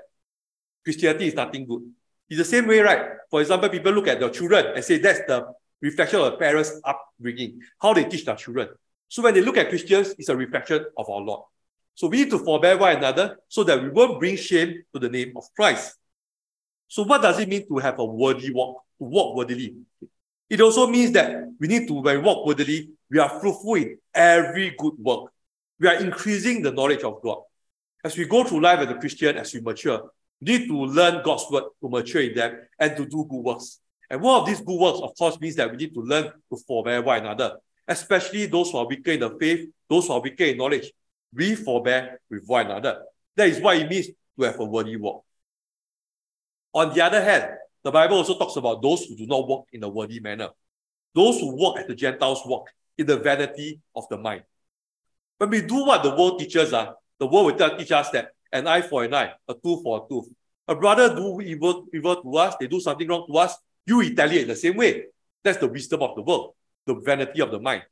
[0.84, 1.82] Christianity is nothing good.
[2.30, 3.02] It's the same way, right?
[3.30, 5.46] For example, people look at their children and say that's the
[5.82, 8.70] reflection of the parents' upbringing, how they teach their children.
[9.08, 11.44] So when they look at Christians, it's a reflection of our Lord.
[11.96, 15.10] So we need to forbear one another so that we won't bring shame to the
[15.10, 15.96] name of Christ.
[16.88, 19.76] So what does it mean to have a worthy walk, walk worthily?
[20.50, 23.98] It also means that we need to, when we walk worthily, we are fruitful in
[24.14, 25.32] every good work.
[25.80, 27.40] We are increasing the knowledge of God.
[28.04, 31.24] As we go through life as a Christian, as we mature, we need to learn
[31.24, 33.80] God's word to mature in them and to do good works.
[34.10, 36.58] And one of these good works, of course, means that we need to learn to
[36.68, 40.44] forbear one another, especially those who are weaker in the faith, those who are weaker
[40.44, 40.92] in knowledge.
[41.34, 43.04] We forbear with one another.
[43.36, 45.24] That is what it means to have a worthy walk.
[46.74, 49.84] On the other hand, the Bible also talks about those who do not walk in
[49.84, 50.50] a worthy manner.
[51.14, 54.44] Those who walk as the Gentiles walk in the vanity of the mind.
[55.38, 58.32] When we do what the world teaches us, uh, the world will teach us that
[58.52, 60.30] an eye for an eye, a tooth for a tooth.
[60.68, 64.48] A brother do evil, evil to us, they do something wrong to us, you retaliate
[64.48, 65.06] the same way.
[65.44, 66.54] That's the wisdom of the world,
[66.86, 67.84] the vanity of the mind.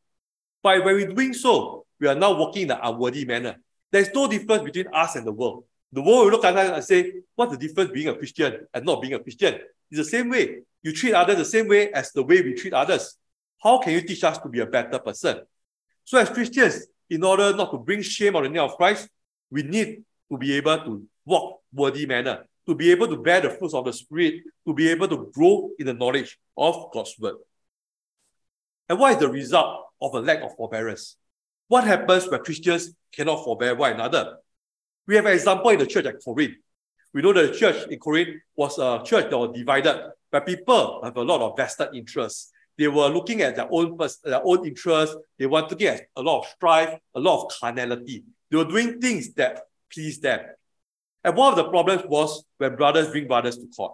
[0.63, 3.57] But when we're doing so, we are now walking in an unworthy manner.
[3.91, 5.65] There's no difference between us and the world.
[5.91, 8.85] The world will look at us and say, what's the difference being a Christian and
[8.85, 9.59] not being a Christian?
[9.91, 10.61] It's the same way.
[10.81, 13.17] You treat others the same way as the way we treat others.
[13.61, 15.41] How can you teach us to be a better person?
[16.05, 19.09] So as Christians, in order not to bring shame on the name of Christ,
[19.51, 23.49] we need to be able to walk worthy manner to be able to bear the
[23.49, 27.35] fruits of the Spirit, to be able to grow in the knowledge of God's word.
[28.87, 31.17] And what is the result of a lack of forbearance?
[31.67, 34.37] What happens when Christians cannot forbear one another?
[35.07, 36.55] We have an example in the church at Corinth.
[37.13, 41.17] We know the church in Corinth was a church that was divided, but people have
[41.17, 42.51] a lot of vested interests.
[42.77, 45.15] They were looking at their own their own interests.
[45.37, 48.23] They were looking at a lot of strife, a lot of carnality.
[48.49, 49.61] They were doing things that
[49.93, 50.39] pleased them.
[51.23, 53.93] And one of the problems was when brothers bring brothers to court.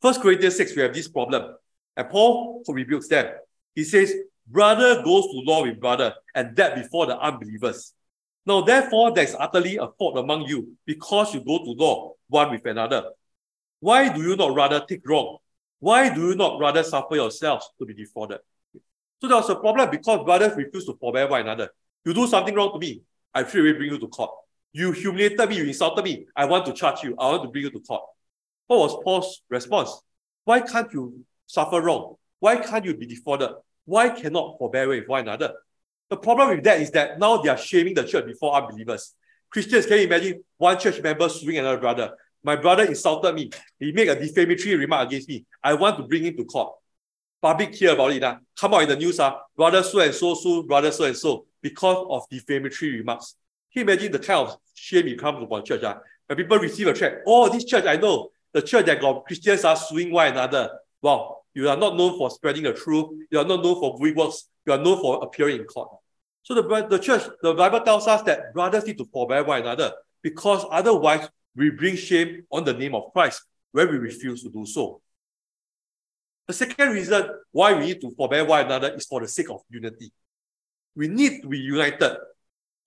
[0.00, 1.54] First Corinthians 6, we have this problem.
[1.96, 3.32] And Paul rebukes them.
[3.74, 4.12] He says,
[4.46, 7.94] Brother goes to law with brother, and that before the unbelievers.
[8.44, 12.50] Now, therefore, there is utterly a fault among you, because you go to law one
[12.50, 13.10] with another.
[13.80, 15.38] Why do you not rather take wrong?
[15.78, 18.38] Why do you not rather suffer yourselves to be defrauded?
[19.20, 21.70] So there was a problem because brothers refuse to forbear one another.
[22.04, 23.02] You do something wrong to me,
[23.34, 24.30] I straight away bring you to court.
[24.72, 26.26] You humiliated me, you insulted me.
[26.34, 27.14] I want to charge you.
[27.18, 28.02] I want to bring you to court.
[28.66, 30.00] What was Paul's response?
[30.44, 32.16] Why can't you suffer wrong?
[32.40, 33.50] Why can't you be defrauded?
[33.84, 35.54] Why cannot forbear with one another?
[36.12, 39.14] The problem with that is that now they are shaming the church before unbelievers.
[39.48, 42.12] Christians, can you imagine one church member suing another brother?
[42.44, 43.48] My brother insulted me.
[43.78, 45.46] He made a defamatory remark against me.
[45.64, 46.74] I want to bring him to court.
[47.40, 48.22] Public hear about it.
[48.22, 48.36] Uh.
[48.60, 49.18] Come out in the news.
[49.18, 53.34] Uh, brother so and so sue brother so and so because of defamatory remarks.
[53.72, 55.82] Can you imagine the kind of shame it comes upon church?
[55.82, 55.96] Uh?
[56.26, 59.64] When people receive a check, oh, this church I know, the church that got Christians
[59.64, 60.78] are suing one another.
[61.00, 63.06] Wow, you are not known for spreading the truth.
[63.30, 64.50] You are not known for good works.
[64.66, 65.88] You are known for appearing in court.
[66.42, 69.92] So the, the church, the Bible tells us that brothers need to forbear one another
[70.22, 74.66] because otherwise we bring shame on the name of Christ when we refuse to do
[74.66, 75.00] so.
[76.48, 79.60] The second reason why we need to forbear one another is for the sake of
[79.70, 80.10] unity.
[80.96, 82.16] We need to be united.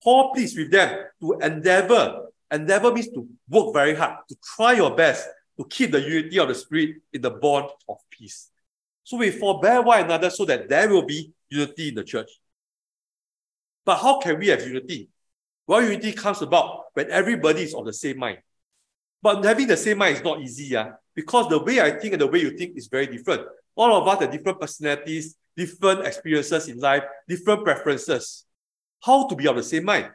[0.03, 2.25] Paul pleads with them to endeavor.
[2.51, 6.49] Endeavor means to work very hard, to try your best to keep the unity of
[6.49, 8.51] the Spirit in the bond of peace.
[9.03, 12.29] So we forbear one another so that there will be unity in the church.
[13.85, 15.09] But how can we have unity?
[15.67, 18.39] Well, unity comes about when everybody is of the same mind.
[19.21, 20.91] But having the same mind is not easy, yeah?
[21.15, 23.47] because the way I think and the way you think is very different.
[23.75, 28.45] All of us have different personalities, different experiences in life, different preferences.
[29.03, 30.11] How to be of the same mind?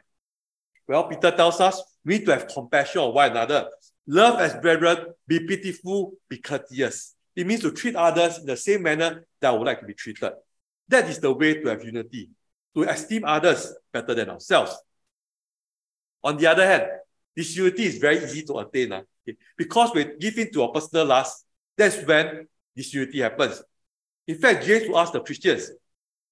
[0.87, 3.67] Well, Peter tells us we need to have compassion on one another.
[4.07, 7.15] Love as brethren, be pitiful, be courteous.
[7.35, 9.93] It means to treat others in the same manner that I would like to be
[9.93, 10.33] treated.
[10.89, 12.29] That is the way to have unity,
[12.75, 14.75] to esteem others better than ourselves.
[16.23, 16.83] On the other hand,
[17.35, 18.91] this is very easy to attain.
[18.91, 19.37] Uh, okay?
[19.57, 21.45] Because we give in to our personal lust,
[21.77, 23.63] that's when this happens.
[24.27, 25.71] In fact, James will ask the Christians,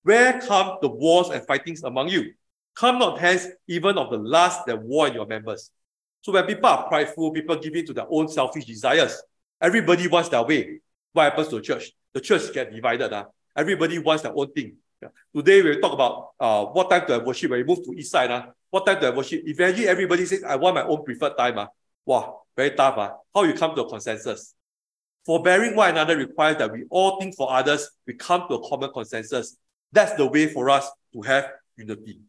[0.03, 2.33] Where come the wars and fightings among you?
[2.75, 5.71] Come not hence even of the lust that war in your members.
[6.21, 9.21] So when people are prideful, people give in to their own selfish desires.
[9.61, 10.81] Everybody wants their way.
[11.13, 11.91] What happens to the church?
[12.13, 13.11] The church get divided.
[13.11, 13.25] Uh.
[13.55, 14.77] Everybody wants their own thing.
[15.01, 15.09] Yeah.
[15.33, 17.51] Today we'll talk about uh, what time to have worship.
[17.51, 19.41] When we move to east side, uh, what time to have worship?
[19.45, 21.57] Eventually everybody says, I want my own preferred time.
[21.57, 21.67] Uh.
[22.05, 22.97] Wow, very tough.
[22.97, 23.13] Uh.
[23.33, 24.55] How you come to a consensus?
[25.25, 28.91] Forbearing one another requires that we all think for others, we come to a common
[28.91, 29.57] consensus.
[29.91, 32.19] That's the way for us to have unity.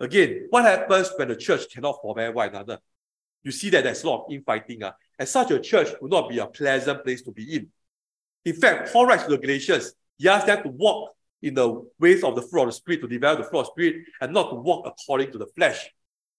[0.00, 2.78] Again, what happens when the church cannot forbear one another?
[3.42, 4.82] You see that there's a lot of infighting.
[4.82, 7.68] Uh, and such a church would not be a pleasant place to be in.
[8.44, 12.24] In fact, Paul writes to the Galatians, he asks them to walk in the ways
[12.24, 14.50] of the fruit of the Spirit, to develop the fruit of the Spirit, and not
[14.50, 15.90] to walk according to the flesh.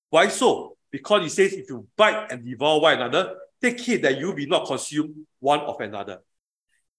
[0.09, 0.77] Why so?
[0.91, 4.45] Because he says, if you bite and devour one another, take heed that you be
[4.45, 6.19] not consumed one of another.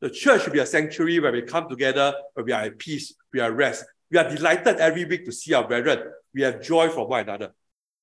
[0.00, 3.14] The church should be a sanctuary where we come together, where we are at peace,
[3.32, 3.84] we are at rest.
[4.10, 6.12] We are delighted every week to see our brethren.
[6.34, 7.54] We have joy from one another.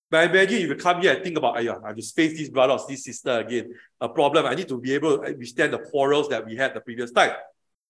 [0.09, 2.73] But imagine if you come here and think about, I have to face this brother
[2.73, 4.45] or this sister again, a problem.
[4.45, 7.31] I need to be able to withstand the quarrels that we had the previous time.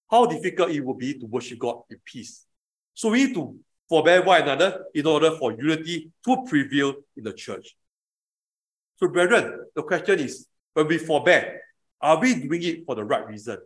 [0.10, 2.46] How difficult it will be to worship God in peace.
[2.94, 3.58] So we need to
[3.90, 7.76] forbear one another in order for unity to prevail in the church.
[8.98, 11.62] So, brethren, the question is when we forbear,
[12.00, 13.58] are we doing it for the right reason?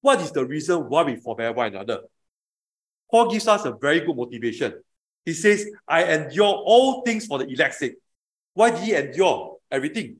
[0.00, 2.02] What is the reason why we forbear one another?
[3.10, 4.74] Paul gives us a very good motivation.
[5.24, 7.96] He says, I endure all things for the elect's sake.
[8.54, 10.16] Why did he endure everything?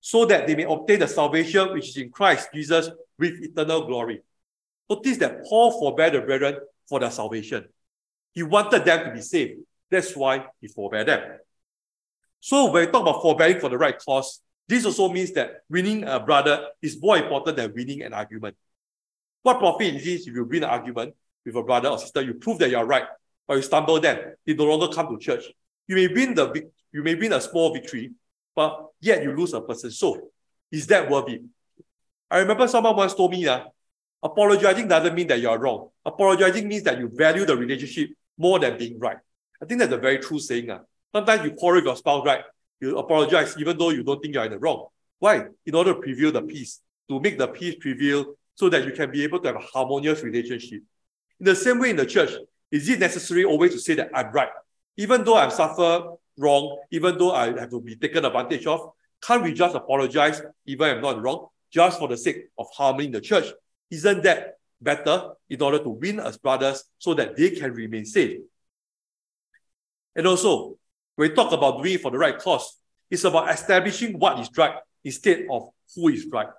[0.00, 4.22] So that they may obtain the salvation which is in Christ Jesus with eternal glory.
[4.88, 6.56] Notice that Paul forbade the brethren
[6.88, 7.66] for their salvation.
[8.32, 9.60] He wanted them to be saved.
[9.90, 11.38] That's why he forbade them.
[12.40, 16.04] So when we talk about forbearing for the right cause, this also means that winning
[16.04, 18.56] a brother is more important than winning an argument.
[19.42, 21.14] What profit is this if you win an argument
[21.44, 23.04] with a brother or sister, you prove that you're right,
[23.46, 25.44] but you stumble them, they no longer come to church.
[25.86, 28.12] You may win the you may win a small victory,
[28.54, 30.30] but yet you lose a person's soul.
[30.70, 31.42] Is that worth it?
[32.30, 33.66] I remember someone once told me that
[34.22, 35.88] apologizing doesn't mean that you're wrong.
[36.04, 39.18] Apologizing means that you value the relationship more than being right.
[39.60, 40.70] I think that's a very true saying.
[40.70, 40.80] Uh.
[41.14, 42.42] Sometimes you quarrel with your spouse, right?
[42.80, 44.86] You apologize even though you don't think you're in the wrong.
[45.18, 45.46] Why?
[45.66, 49.10] In order to prevail the peace, to make the peace prevail so that you can
[49.10, 50.82] be able to have a harmonious relationship.
[51.38, 52.30] In the same way in the church,
[52.70, 54.48] is it necessary always to say that I'm right?
[54.96, 59.42] Even though I've suffered wrong, even though I have to be taken advantage of, can't
[59.42, 63.12] we just apologize even if I'm not wrong, just for the sake of harmony in
[63.12, 63.46] the church?
[63.91, 68.39] Isn't that better in order to win as brothers so that they can remain safe?
[70.15, 70.77] And also,
[71.15, 72.77] when we talk about doing it for the right cause,
[73.09, 76.49] it's about establishing what is right instead of who is right.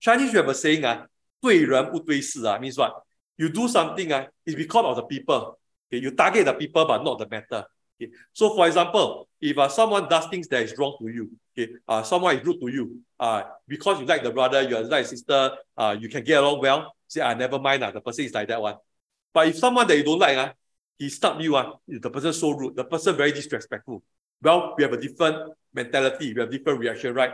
[0.00, 1.06] Chinese we have a saying, uh,
[1.40, 3.02] 对人不对事, uh, means what?
[3.36, 5.58] You do something, uh, it's because of the people.
[5.88, 6.02] Okay?
[6.02, 7.64] You target the people, but not the matter.
[8.03, 8.11] Okay?
[8.33, 12.03] So, for example, if uh, someone does things that is wrong to you, okay, uh,
[12.03, 15.95] someone is rude to you, uh, because you like the brother, you like sister, uh,
[15.99, 18.61] you can get along well, say, ah, never mind, uh, the person is like that
[18.61, 18.75] one.
[19.33, 20.53] But if someone that you don't like, uh,
[20.97, 24.03] he stop you, uh, the person so rude, the person very disrespectful.
[24.41, 27.33] Well, we have a different mentality, we have different reaction, right?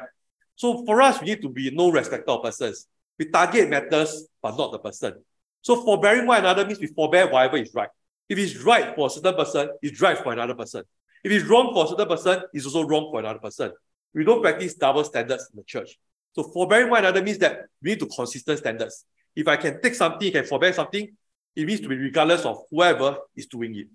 [0.55, 2.87] So for us, we need to be no respecter of persons.
[3.17, 5.13] We target matters, but not the person.
[5.61, 7.89] So forbearing one another means we forbear whatever is right.
[8.29, 10.83] If it's right for a certain person, it's right for another person.
[11.23, 13.71] If it's wrong for a certain person, it's also wrong for another person.
[14.13, 15.97] We don't practice double standards in the church.
[16.33, 19.05] So forbearing one another means that we need to consistent standards.
[19.35, 21.09] If I can take something, I can forbear something,
[21.55, 23.87] it means to be regardless of whoever is doing it.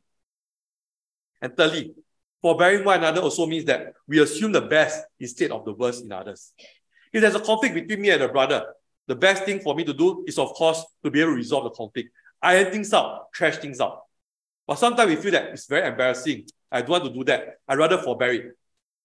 [1.41, 1.95] And thirdly,
[2.43, 6.13] forbearing one another also means that we assume the best instead of the worst in
[6.13, 6.53] others.
[7.13, 8.67] If there's a conflict between me and a brother,
[9.07, 11.65] the best thing for me to do is, of course, to be able to resolve
[11.65, 12.11] the conflict.
[12.43, 14.04] Iron things out, trash things out.
[14.67, 16.47] But sometimes we feel that it's very embarrassing.
[16.71, 17.59] I don't want to do that.
[17.69, 18.57] I'd rather forbear it.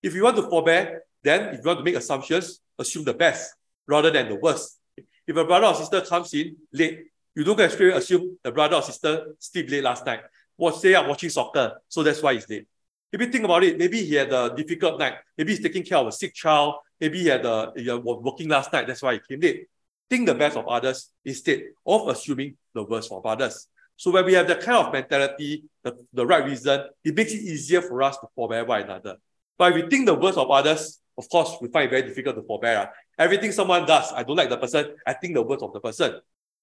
[0.02, 3.54] If you want to forbear, then if you want to make assumptions, assume the best
[3.88, 4.80] rather than the worst.
[5.28, 8.78] If a brother or sister comes in late, you don't get straight assume the brother
[8.78, 10.22] or sister sleep late last night.
[10.58, 12.68] Watch, stay up watching soccer, so that's why he's late.
[13.12, 15.16] If you think about it, maybe he had a difficult night.
[15.38, 16.76] Maybe he's taking care of a sick child.
[17.00, 18.88] Maybe he had a, he was working last night.
[18.88, 19.68] That's why he came late
[20.10, 23.68] think the best of others instead of assuming the worst of others.
[24.00, 27.42] So when we have that kind of mentality, the, the right reason, it makes it
[27.42, 29.18] easier for us to forbear one another.
[29.58, 32.38] But if we think the worst of others, of course, we find it very difficult
[32.38, 32.88] to forbear.
[32.88, 32.94] Ah.
[33.18, 36.22] Everything someone does, I don't like the person, I think the worst of the person.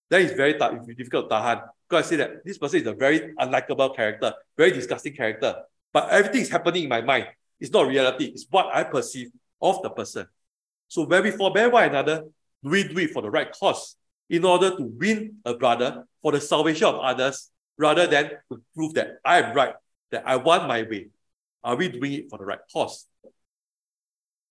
[0.08, 1.60] That is very difficult to tahan.
[1.86, 5.56] Because I say that this person is a very unlikable character, very disgusting character.
[5.92, 7.26] But everything is happening in my mind.
[7.60, 8.32] It's not reality.
[8.32, 9.28] It's what I perceive
[9.60, 10.26] of the person.
[10.88, 12.22] So when we forbear one another,
[12.62, 13.95] we do it for the right cause
[14.28, 18.94] in order to win a brother for the salvation of others rather than to prove
[18.94, 19.74] that I am right,
[20.10, 21.08] that I want my way.
[21.62, 23.06] Are we doing it for the right cause?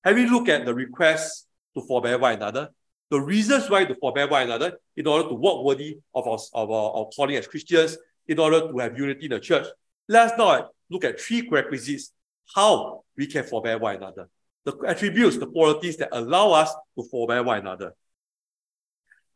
[0.03, 2.69] Have we looked at the requests to forbear one another?
[3.09, 6.71] The reasons why to forbear one another in order to walk worthy of our, of
[6.71, 9.67] our, our calling as Christians, in order to have unity in the church.
[10.07, 12.11] Let's now look at three prerequisites
[12.53, 14.29] how we can forbear one another.
[14.65, 17.93] The attributes, the qualities that allow us to forbear one another.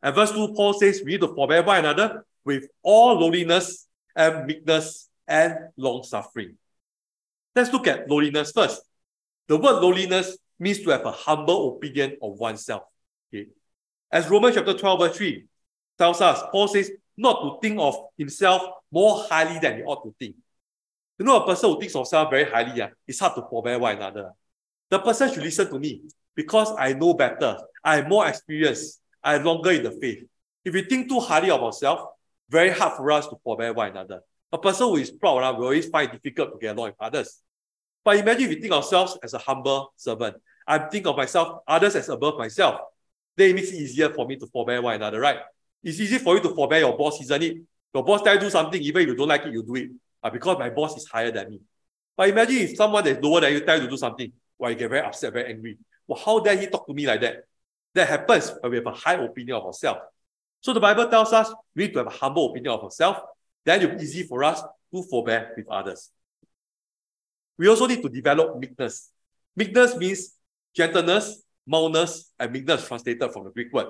[0.01, 4.45] And verse 2, Paul says we need to forbear one another with all lowliness and
[4.45, 6.55] meekness and long suffering.
[7.55, 8.81] Let's look at lowliness first.
[9.47, 12.83] The word lowliness means to have a humble opinion of oneself.
[13.33, 13.47] Okay.
[14.11, 15.45] As Romans chapter 12, verse 3
[15.97, 20.15] tells us, Paul says, not to think of himself more highly than he ought to
[20.17, 20.35] think.
[21.17, 23.77] You know, a person who thinks of himself very highly, yeah, it's hard to forbear
[23.77, 24.31] one another.
[24.89, 26.01] The person should listen to me
[26.33, 27.57] because I know better.
[27.83, 29.01] I am more experienced.
[29.29, 30.23] I longer in the faith.
[30.65, 32.01] If we think too highly of ourselves,
[32.49, 34.21] very hard for us to forbear one another.
[34.51, 36.95] A person who is proud uh, will always find it difficult to get along with
[36.99, 37.39] others.
[38.03, 40.37] But imagine if we think ourselves as a humble servant.
[40.65, 42.81] I think of myself, others as above myself.
[43.37, 45.37] Then it makes it easier for me to forbear one another, right?
[45.83, 47.57] It's easy for you to forbear your boss, isn't it?
[47.93, 49.91] Your boss tell you do something, even if you don't like it, you do it.
[50.23, 51.61] Uh, because my boss is higher than me.
[52.17, 54.75] But imagine if someone that's lower than you tell you to do something, why you
[54.75, 55.77] get very upset, very angry.
[56.07, 57.43] Well, how dare he talk to me like that?
[57.95, 60.01] That happens when we have a high opinion of ourselves.
[60.61, 63.19] So the Bible tells us we need to have a humble opinion of ourselves.
[63.65, 64.61] Then be easy for us
[64.93, 66.11] to forbear with others.
[67.57, 69.09] We also need to develop meekness.
[69.55, 70.35] Meekness means
[70.75, 73.87] gentleness, mildness, and meekness translated from the Greek word.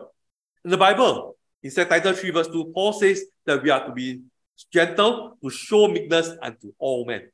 [0.66, 3.92] In the Bible, in 2 Titus 3 verse 2, Paul says that we are to
[3.92, 4.22] be
[4.72, 7.30] gentle to show meekness unto all men.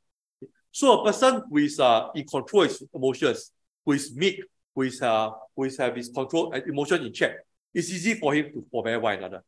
[0.70, 3.52] So a person who is uh, in control of his emotions,
[3.84, 4.42] who is meek,
[4.76, 7.36] who is uh, who is have his control and emotion in check,
[7.74, 9.42] it's easy for him to forbear one another.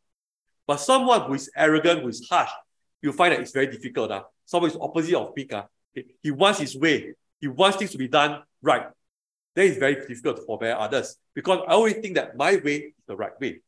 [0.67, 2.51] But someone who is arrogant, who is harsh,
[3.03, 4.11] you find that it's very difficult.
[4.11, 4.23] Uh.
[4.47, 5.53] Someone is opposite of meek.
[5.53, 5.65] Uh.
[6.23, 7.15] He wants his way.
[7.41, 8.87] He wants things to be done right.
[9.55, 12.93] Then it's very difficult to forbear others because I always think that my way is
[13.07, 13.61] the right way.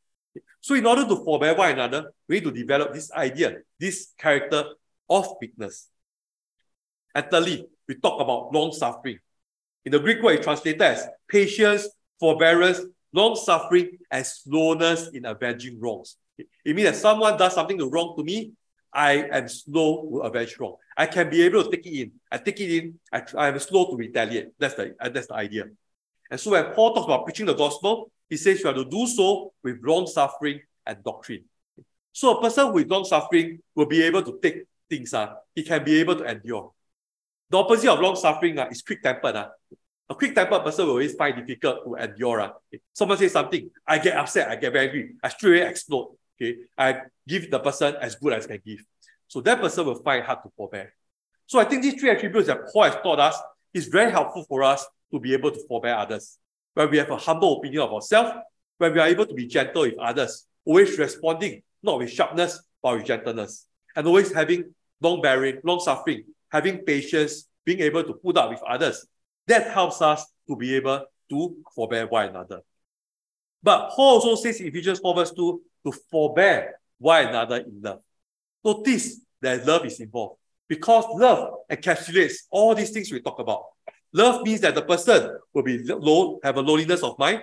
[0.60, 4.64] So in order to forbear one another, we need to develop this idea, this character
[5.08, 5.88] of meekness.
[7.14, 9.18] And thirdly, we talk about long suffering.
[9.84, 12.80] In the Greek word, it's translated as patience, forbearance,
[13.12, 16.16] long suffering, and slowness in avenging wrongs.
[16.38, 18.52] It means that someone does something wrong to me,
[18.92, 20.76] I am slow to avenge wrong.
[20.96, 22.12] I can be able to take it in.
[22.30, 22.98] I take it in.
[23.12, 24.48] I, I am slow to retaliate.
[24.58, 25.66] That's the, uh, that's the idea.
[26.30, 29.06] And so when Paul talks about preaching the gospel, he says you have to do
[29.06, 31.44] so with long suffering and doctrine.
[32.12, 35.14] So a person with long suffering will be able to take things.
[35.14, 36.72] Uh, he can be able to endure.
[37.50, 39.36] The opposite of long suffering uh, is quick tempered.
[39.36, 39.48] Uh.
[40.08, 42.40] A quick tempered person will always find difficult to endure.
[42.40, 42.50] Uh.
[42.92, 46.16] Someone says something, I get upset, I get very angry, I straight away explode.
[46.40, 48.84] Okay, I give the person as good as I can give.
[49.28, 50.94] So that person will find hard to forbear.
[51.46, 53.36] So I think these three attributes that Paul has taught us
[53.74, 56.38] is very helpful for us to be able to forbear others.
[56.74, 58.32] When we have a humble opinion of ourselves,
[58.78, 62.96] when we are able to be gentle with others, always responding, not with sharpness, but
[62.96, 68.36] with gentleness, and always having long bearing, long suffering, having patience, being able to put
[68.36, 69.06] up with others.
[69.46, 72.60] That helps us to be able to forbear one another.
[73.62, 78.00] But Paul also says in Ephesians 4 verse 2 to forbear one another in love.
[78.64, 80.36] Notice that love is involved
[80.68, 83.64] because love encapsulates all these things we talk about.
[84.12, 87.42] Love means that the person will be low, have a lowliness of mind.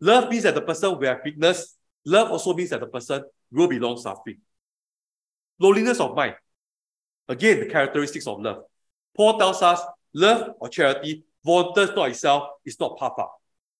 [0.00, 1.76] Love means that the person will have meekness.
[2.04, 4.38] Love also means that the person will be long suffering.
[5.58, 6.34] Lowliness of mind.
[7.32, 8.64] Again, the characteristics of love.
[9.16, 9.80] Paul tells us
[10.12, 13.32] love or charity, volunteers not itself, is not up.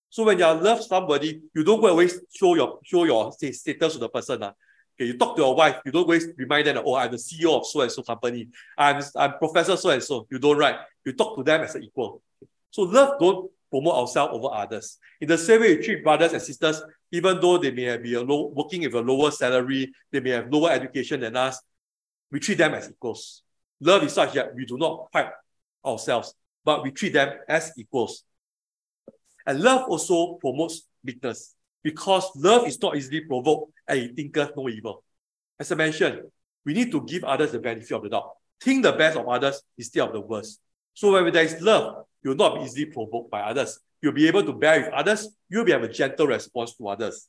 [0.09, 4.09] So when you love somebody, you don't always show your show your status to the
[4.09, 4.43] person.
[4.43, 4.53] Uh.
[4.95, 7.59] Okay, you talk to your wife, you don't always remind them, oh, I'm the CEO
[7.59, 8.49] of so and so company.
[8.77, 10.27] I'm, I'm Professor so and so.
[10.31, 10.77] You don't write.
[11.05, 12.23] You talk to them as an equal.
[12.71, 14.99] So love don't promote ourselves over others.
[15.21, 18.53] In the same way, we treat brothers and sisters, even though they may be low,
[18.55, 21.61] working with a lower salary, they may have lower education than us,
[22.33, 23.43] we treat them as equals.
[23.81, 25.29] Love is such that we do not fight
[25.85, 28.25] ourselves, but we treat them as equals.
[29.47, 34.69] And love also promotes meekness because love is not easily provoked and it thinketh no
[34.69, 35.05] evil.
[35.61, 36.23] As I mentioned,
[36.65, 38.31] we need to give others the benefit of the doubt.
[38.61, 40.61] Think the best of others instead of the worst.
[40.95, 43.79] So when there is love, you'll not be easily provoked by others.
[44.01, 45.29] You'll be able to bear with others.
[45.51, 47.29] You'll be have a gentle response to others.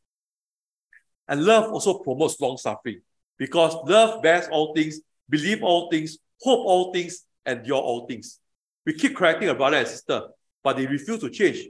[1.27, 3.01] And love also promotes long suffering
[3.37, 8.39] because love bears all things, believe all things, hope all things, and endure all things.
[8.85, 10.21] We keep correcting a brother and sister,
[10.63, 11.67] but they refuse to change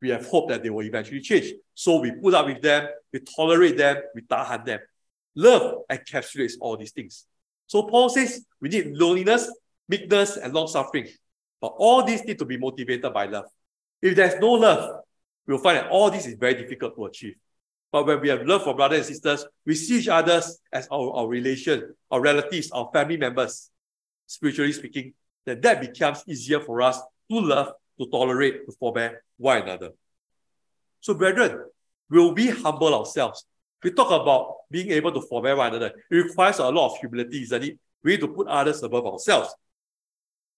[0.00, 1.52] we have hope that they will eventually change.
[1.74, 4.80] So we put up with them, we tolerate them, we tahan them.
[5.34, 7.26] Love encapsulates all these things.
[7.66, 9.50] So Paul says we need lowliness,
[9.88, 11.08] meekness, and long suffering.
[11.60, 13.46] But all these need to be motivated by love.
[14.02, 15.00] If there's no love,
[15.46, 17.34] we'll find that all this is very difficult to achieve.
[17.96, 21.12] But when we have love for brothers and sisters, we see each other as our,
[21.12, 23.70] our relation, our relatives, our family members,
[24.26, 25.14] spiritually speaking,
[25.46, 29.92] then that becomes easier for us to love to tolerate, to forbear one another.
[31.00, 31.64] So, brethren,
[32.10, 33.46] will we humble ourselves?
[33.82, 35.94] We talk about being able to forbear one another.
[36.10, 37.78] It requires a lot of humility, isn't it?
[38.04, 39.54] We need to put others above ourselves.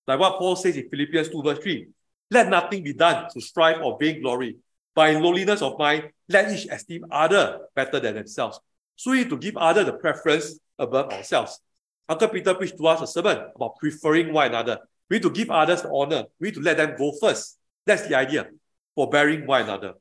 [0.08, 1.86] Like what Paul says in Philippians 2, verse 3
[2.32, 4.56] Let nothing be done to strive or vain glory.
[4.98, 8.58] By lowliness of mind, let each esteem other better than themselves.
[8.96, 11.60] So we need to give other the preference above ourselves.
[12.08, 14.78] Uncle Peter preached to us a sermon about preferring one another.
[15.08, 16.24] We need to give others the honor.
[16.40, 17.58] We need to let them go first.
[17.86, 18.48] That's the idea,
[18.96, 19.94] for bearing one another.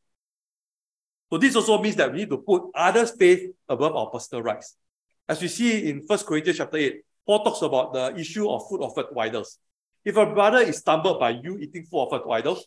[1.31, 4.77] So this also means that we need to put others' faith above our personal rights.
[5.29, 8.81] As we see in 1 Corinthians chapter 8, Paul talks about the issue of food
[8.81, 9.59] offered to idols.
[10.03, 12.65] If a brother is stumbled by you eating food offered to idols,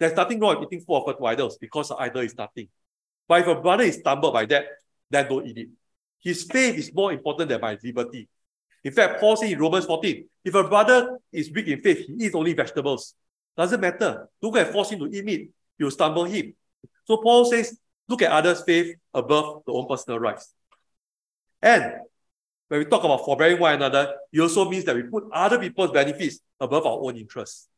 [0.00, 2.68] there's nothing wrong with eating food offered idols because the idol is nothing.
[3.28, 4.64] But if a brother is stumbled by that,
[5.10, 5.68] then don't eat it.
[6.20, 8.26] His faith is more important than my liberty.
[8.82, 12.14] In fact, Paul says in Romans 14, if a brother is weak in faith, he
[12.24, 13.14] eats only vegetables.
[13.56, 14.26] Doesn't matter.
[14.40, 15.50] Don't go and force him to eat meat.
[15.78, 16.54] You'll stumble him.
[17.04, 17.78] So Paul says,
[18.08, 20.54] look at others' faith above the own personal rights.
[21.60, 21.92] And
[22.68, 25.90] when we talk about forbearing one another, it also means that we put other people's
[25.90, 27.68] benefits above our own interests.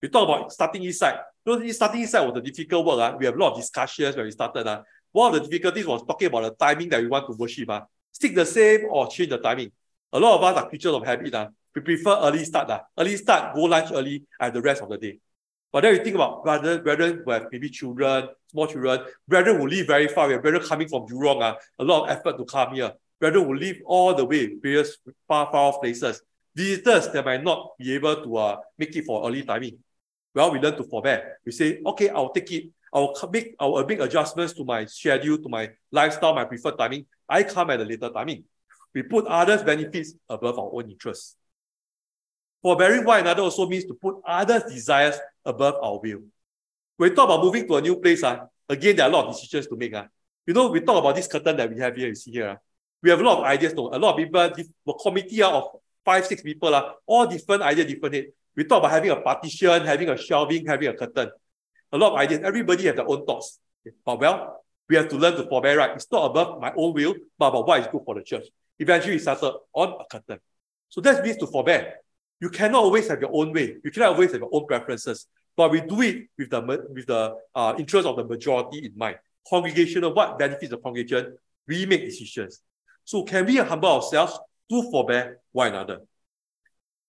[0.00, 1.18] We talk about starting east side.
[1.46, 3.00] Know, starting east side was a difficult work.
[3.00, 3.16] Uh.
[3.18, 4.66] We have a lot of discussions when we started.
[4.66, 4.82] Uh.
[5.12, 7.68] One of the difficulties was talking about the timing that we want to worship.
[7.68, 7.82] Uh.
[8.12, 9.70] Stick the same or change the timing.
[10.12, 11.34] A lot of us are creatures of habit.
[11.34, 11.48] Uh.
[11.74, 12.70] We prefer early start.
[12.70, 12.80] Uh.
[12.96, 15.18] Early start, go lunch early, and the rest of the day.
[15.70, 19.66] But then you think about brethren, brethren who have maybe children, small children, brethren who
[19.66, 20.28] live very far.
[20.28, 22.92] We have brethren coming from Jurong, uh, a lot of effort to come here.
[23.20, 26.22] Brethren who live all the way, various far, far off places.
[26.54, 29.76] Visitors that might not be able to uh, make it for early timing.
[30.34, 31.38] Well, we learn to forbear.
[31.46, 32.70] We say, okay, I'll take it.
[32.92, 37.06] I'll make, I'll make adjustments to my schedule, to my lifestyle, my preferred timing.
[37.28, 38.44] I come at a later timing.
[38.94, 41.36] We put others' benefits above our own interests.
[42.62, 46.22] Forbearing one another also means to put others' desires above our will.
[46.96, 49.26] When we talk about moving to a new place, uh, again, there are a lot
[49.26, 49.92] of decisions to make.
[49.92, 50.04] Uh.
[50.46, 52.48] You know, we talk about this curtain that we have here, you see here.
[52.48, 52.56] Uh.
[53.02, 53.88] We have a lot of ideas, no?
[53.92, 55.64] a lot of people, a committee uh, of
[56.04, 58.26] five, six people, uh, all different ideas, different head.
[58.56, 61.30] We talk about having a partition, having a shelving, having a curtain.
[61.92, 62.40] A lot of ideas.
[62.44, 63.58] Everybody has their own thoughts.
[64.04, 65.90] But well, we have to learn to forbear right.
[65.94, 68.46] It's not about my own will, but about what is good for the church.
[68.78, 70.38] Eventually, it settled on a curtain.
[70.88, 71.94] So that means to forbear.
[72.40, 73.76] You cannot always have your own way.
[73.82, 75.26] You cannot always have your own preferences.
[75.56, 79.16] But we do it with the with the uh, interest of the majority in mind.
[79.48, 81.36] Congregational, what benefits the congregation?
[81.66, 82.60] We make decisions.
[83.04, 84.38] So can we humble ourselves
[84.70, 86.00] to forbear one another?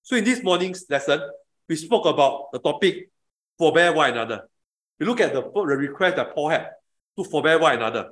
[0.06, 1.20] So in this morning's lesson,
[1.68, 3.10] we spoke about the topic
[3.58, 4.48] forbear one another.
[5.00, 6.70] We look at the, the request that Paul had
[7.18, 8.10] to forbear one another.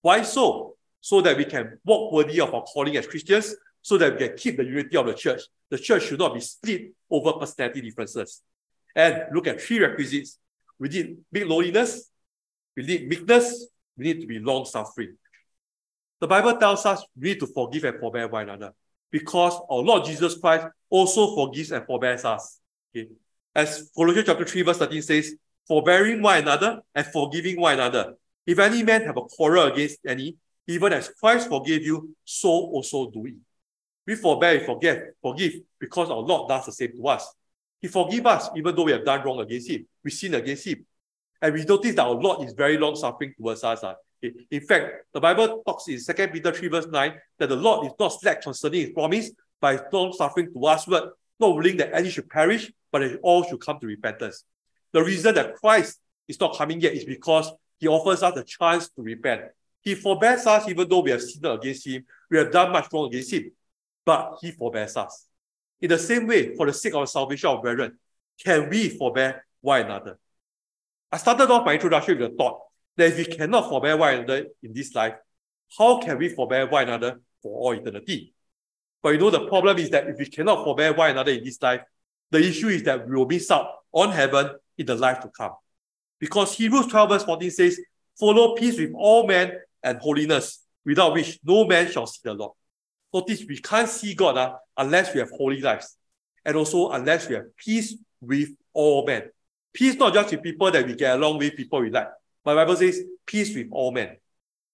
[0.00, 0.74] Why so?
[1.00, 4.36] So that we can walk worthy of our calling as Christians, so that we can
[4.36, 5.42] keep the unity of the church.
[5.70, 8.42] The church should not be split over personality differences.
[8.96, 10.40] And look at three requisites.
[10.76, 15.16] We need big we need meekness, we need to be long suffering.
[16.18, 18.74] The Bible tells us we need to forgive and forbear one another
[19.12, 22.58] because our Lord Jesus Christ also forgives and forbears us.
[22.96, 23.08] Okay.
[23.54, 25.36] As Colossians chapter 3, verse 13 says,
[25.68, 28.14] forbearing one another and forgiving one another.
[28.46, 30.36] If any man have a quarrel against any,
[30.66, 33.34] even as Christ forgave you, so also do it.
[34.06, 37.32] We forbear, we forgive, forgive, because our Lord does the same to us.
[37.80, 39.86] He forgive us, even though we have done wrong against him.
[40.02, 40.84] We sin against him.
[41.40, 43.82] And we notice that our Lord is very long suffering towards us.
[43.84, 43.94] Uh.
[44.22, 47.92] In fact, the Bible talks in 2 Peter 3, verse 9, that the Lord is
[47.98, 52.10] not slack concerning his promise, but is long suffering to us, not willing that any
[52.10, 54.44] should perish, but that all should come to repentance.
[54.92, 55.98] The reason that Christ
[56.28, 59.42] is not coming yet is because he offers us a chance to repent.
[59.80, 63.06] He forbears us even though we have sinned against him, we have done much wrong
[63.08, 63.50] against him,
[64.04, 65.26] but he forbears us.
[65.80, 67.98] In the same way, for the sake of salvation of brethren,
[68.44, 70.18] can we forbear one another?
[71.10, 72.60] I started off my introduction with the thought
[72.96, 75.14] that if we cannot forbear one another in this life,
[75.78, 78.34] how can we forbear one another for all eternity?
[79.02, 81.60] But you know, the problem is that if we cannot forbear one another in this
[81.60, 81.80] life,
[82.30, 85.52] the issue is that we will miss out on heaven in the life to come.
[86.18, 87.80] Because Hebrews 12 verse 14 says,
[88.18, 92.52] Follow peace with all men and holiness, without which no man shall see the Lord.
[93.12, 95.96] Notice we can't see God uh, unless we have holy lives.
[96.44, 99.24] And also unless we have peace with all men.
[99.72, 102.08] Peace not just with people that we get along with, people we like.
[102.44, 104.16] My Bible says peace with all men.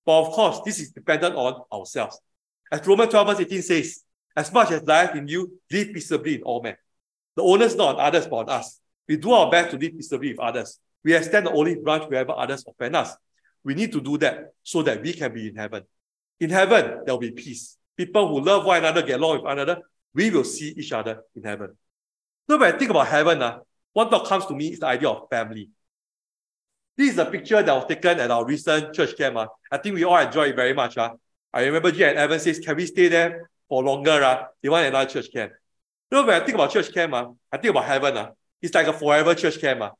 [0.04, 2.18] But of course, this is dependent on ourselves.
[2.72, 4.02] As Romans 12 verse 18 says,
[4.36, 6.76] as much as life in you, live peaceably in all men.
[7.36, 8.80] The onus not on others, but on us.
[9.08, 10.78] We do our best to live peaceably with others.
[11.04, 13.16] We extend the olive branch wherever others offend us.
[13.64, 15.82] We need to do that so that we can be in heaven.
[16.40, 17.76] In heaven, there will be peace.
[17.96, 19.82] People who love one another, get along with one another,
[20.14, 21.76] we will see each other in heaven.
[22.48, 23.58] So when I think about heaven, uh,
[23.92, 25.70] one thought comes to me is the idea of family.
[26.98, 29.36] This is a picture that was taken at our recent church camp.
[29.36, 29.46] Uh.
[29.70, 30.98] I think we all enjoyed it very much.
[30.98, 31.14] Uh.
[31.54, 34.20] I remember G and Evan says, can we stay there for longer?
[34.24, 34.46] Uh?
[34.60, 35.52] They want another church camp.
[36.10, 38.16] You know, when I think about church camp, uh, I think about heaven.
[38.16, 38.30] Uh,
[38.60, 39.80] it's like a forever church camp.
[39.80, 39.90] Uh.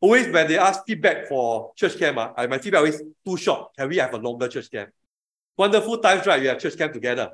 [0.00, 3.74] Always when they ask feedback for church camp, uh, my feedback is too short.
[3.76, 4.90] Can we have a longer church camp?
[5.58, 6.40] Wonderful times, right?
[6.40, 7.30] We have church camp together.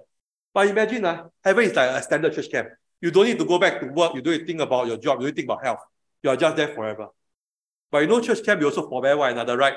[0.54, 2.68] But imagine, uh, heaven is like a standard church camp.
[2.98, 4.14] You don't need to go back to work.
[4.14, 5.20] You don't need to think about your job.
[5.20, 5.80] You don't think about health.
[6.22, 7.08] You are just there forever.
[7.92, 9.74] But you know, church camp, you also forbear one another, right?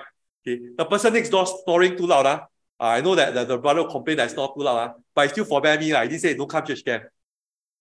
[0.47, 0.70] Okay.
[0.78, 2.26] The person next door snoring too loud.
[2.26, 2.39] Uh,
[2.80, 5.30] I know that, that the brother complained that it's not too loud, uh, but he
[5.30, 5.93] still forbear me.
[5.93, 7.03] Like, he didn't say don't come church camp.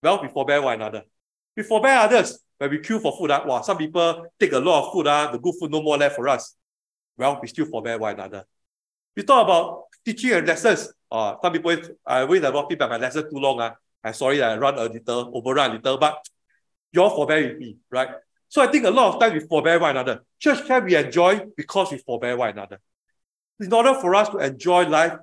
[0.02, 1.04] Well, we forbear one another.
[1.56, 2.38] We forbear others.
[2.58, 5.30] When we queue for food, uh, wow, some people take a lot of food, uh,
[5.32, 6.56] the good food no more left for us.
[7.16, 8.44] Well, we still forbear one another.
[9.16, 10.92] We talk about teaching and lessons.
[11.10, 13.60] Uh, some people, I wait about feedback my lesson too long.
[13.60, 13.72] Uh.
[14.02, 16.28] I'm sorry I run a little, overrun a little, but
[16.92, 18.10] you all forbear with me, right?
[18.54, 20.22] So I think a lot of times we forbear one another.
[20.38, 22.78] Church can we enjoy because we forbear one another.
[23.58, 25.14] In order for us to enjoy life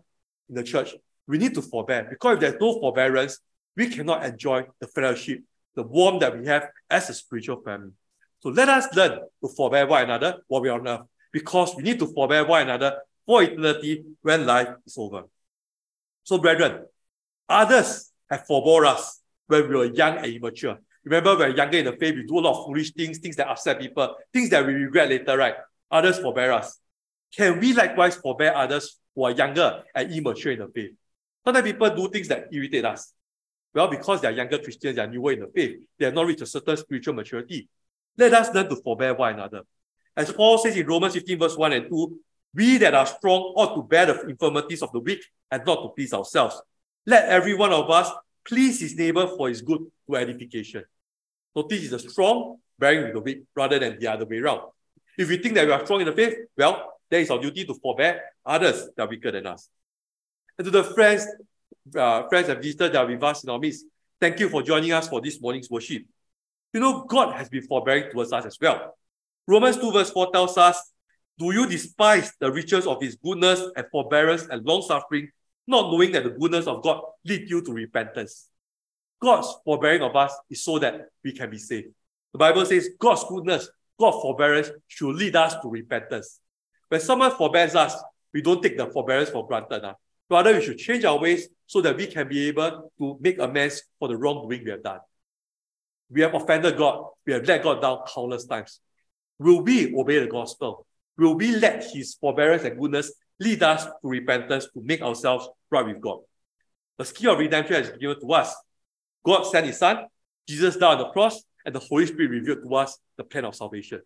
[0.49, 0.93] in the church,
[1.27, 2.05] we need to forbear.
[2.09, 3.39] Because if there's no forbearance,
[3.77, 5.43] we cannot enjoy the fellowship,
[5.75, 7.91] the warmth that we have as a spiritual family.
[8.41, 11.83] So let us learn to forbear one another while we are on earth, because we
[11.83, 15.23] need to forbear one another for eternity when life is over.
[16.25, 16.85] So, brethren,
[17.47, 20.79] others have forbore us when we were young and immature.
[21.03, 23.47] Remember, when younger in the faith, we do a lot of foolish things, things that
[23.47, 25.55] upset people, things that we regret later, right?
[25.89, 26.79] Others forbear us.
[27.35, 30.91] Can we likewise forbear others who are younger and immature in the faith?
[31.43, 33.13] Sometimes people do things that irritate us.
[33.73, 36.27] Well, because they are younger Christians, they are newer in the faith, they have not
[36.27, 37.69] reached a certain spiritual maturity.
[38.17, 39.61] Let us learn to forbear one another.
[40.15, 42.19] As Paul says in Romans 15, verse 1 and 2,
[42.53, 45.89] we that are strong ought to bear the infirmities of the weak and not to
[45.89, 46.61] please ourselves.
[47.05, 48.11] Let every one of us
[48.45, 49.79] please his neighbor for his good
[50.09, 50.83] to edification.
[51.55, 54.61] Notice the strong bearing with the weak rather than the other way around.
[55.17, 57.65] If we think that we are strong in the faith, well, then it's our duty
[57.65, 59.69] to forbear others that are weaker than us.
[60.57, 61.27] And to the friends,
[61.95, 63.85] uh, friends and visitors that are with us in our midst,
[64.19, 66.03] thank you for joining us for this morning's worship.
[66.73, 68.97] You know, God has been forbearing towards us as well.
[69.45, 70.91] Romans 2 verse 4 tells us,
[71.37, 75.29] Do you despise the riches of his goodness and forbearance and long suffering,
[75.67, 78.47] not knowing that the goodness of God lead you to repentance?
[79.21, 81.89] God's forbearing of us is so that we can be saved.
[82.33, 86.39] The Bible says God's goodness, God's forbearance should lead us to repentance.
[86.89, 87.95] When someone forbears us,
[88.33, 89.83] we don't take the forbearance for granted.
[89.83, 89.93] Uh.
[90.29, 93.83] Rather, we should change our ways so that we can be able to make amends
[93.99, 94.99] for the wrongdoing we have done.
[96.09, 97.05] We have offended God.
[97.25, 98.79] We have let God down countless times.
[99.39, 100.85] Will we obey the gospel?
[101.17, 105.85] Will we let his forbearance and goodness lead us to repentance to make ourselves right
[105.85, 106.19] with God?
[106.97, 108.55] The skill of redemption is given to us.
[109.25, 110.05] God sent his son,
[110.47, 113.55] Jesus died on the cross, and the Holy Spirit revealed to us the plan of
[113.55, 114.01] salvation.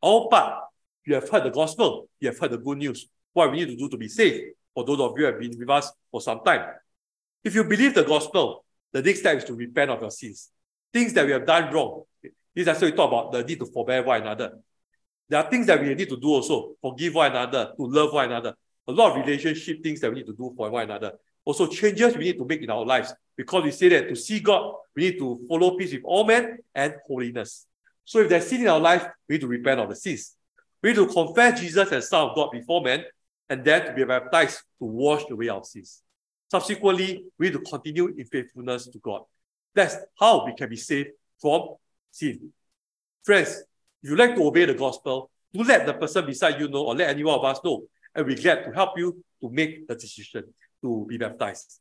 [0.00, 0.60] All but
[1.04, 3.08] you have heard the gospel, you have heard the good news.
[3.32, 5.58] What we need to do to be saved, for those of you who have been
[5.58, 6.66] with us for some time.
[7.44, 10.50] If you believe the gospel, the next step is to repent of your sins.
[10.92, 12.02] Things that we have done wrong.
[12.54, 14.58] This is why we talk about the need to forbear one another.
[15.28, 16.74] There are things that we need to do also.
[16.80, 18.54] Forgive one another, to love one another.
[18.88, 21.12] A lot of relationship things that we need to do for one another.
[21.44, 23.14] Also, changes we need to make in our lives.
[23.36, 26.58] Because we say that to see God, we need to follow peace with all men
[26.74, 27.66] and holiness.
[28.04, 30.36] So if there's sin in our life, we need to repent of the sins.
[30.82, 33.04] We need to confess Jesus as Son of God before men,
[33.48, 36.02] and then to be baptized to wash away our sins.
[36.50, 39.22] Subsequently, we need to continue in faithfulness to God.
[39.74, 41.10] That's how we can be saved
[41.40, 41.76] from
[42.10, 42.52] sin.
[43.22, 43.62] Friends,
[44.02, 46.94] if you like to obey the gospel, do let the person beside you know or
[46.94, 50.44] let anyone of us know, and we're glad to help you to make the decision
[50.82, 51.80] to be baptized.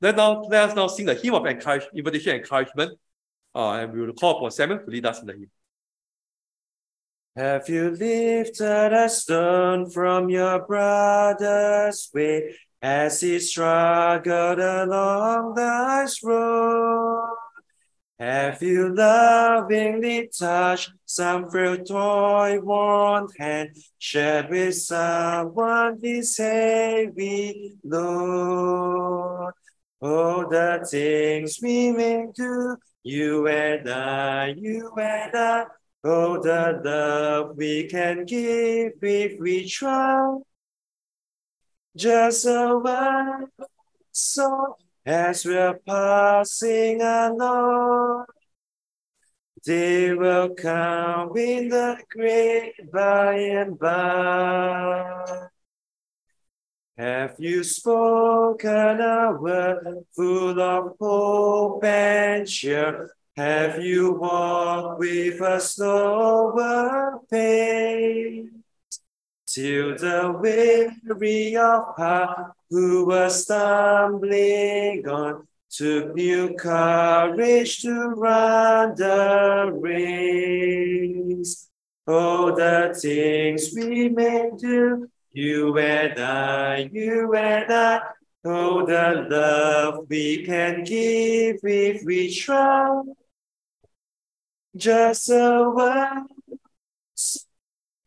[0.00, 2.98] Then now, let us now sing the hymn of encourage, invitation encouragement,
[3.54, 5.50] uh, and we will call for Samuel to lead us in the hymn.
[7.36, 16.22] Have you lifted a stone from your brother's way as he struggled along the ice
[16.24, 17.39] road?
[18.20, 29.52] Have you lovingly touched some frail toy worn hand, shared with someone his heavy load?
[30.02, 35.64] Oh, the things we may do, you and I, you and I.
[36.04, 40.36] Oh, the love we can give if we try.
[41.96, 43.46] Just a one
[44.12, 44.74] song
[45.04, 48.26] as we're passing along.
[49.64, 55.48] They will come in the great by and by.
[56.96, 63.10] Have you spoken a word full of hope and cheer?
[63.36, 68.59] Have you walked with a slower pace?
[69.52, 79.72] Till the weary of heart who was stumbling on took new courage to run the
[79.74, 81.68] race.
[82.06, 88.00] Oh, the things we may do you and I, you and I,
[88.44, 93.02] oh, the love we can give if we try.
[94.76, 96.39] Just a word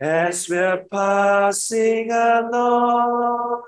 [0.04, 3.62] as we're passing along.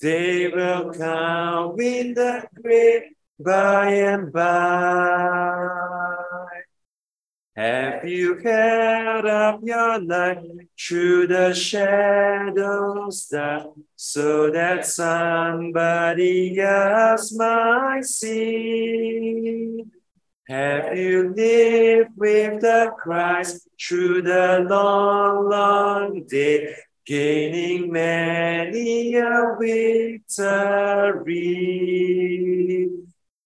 [0.00, 5.68] They will come in the great by and by.
[7.56, 10.38] Have you held up your light
[10.76, 19.84] through the shadows that so that somebody else might see?
[20.48, 26.76] Have you lived with the Christ through the long, long day,
[27.06, 30.20] gaining many a victory?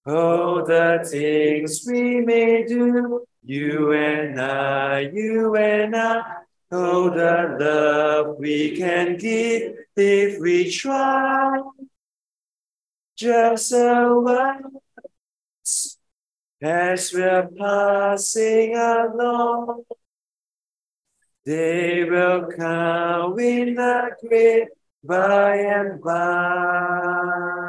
[0.05, 6.21] Oh, the things we may do you and I, you and I,
[6.71, 11.61] oh, the love we can give if we try.
[13.15, 14.75] Just a once
[16.61, 19.83] as we're passing along,
[21.45, 24.67] they will come in the great
[25.03, 27.68] by and by.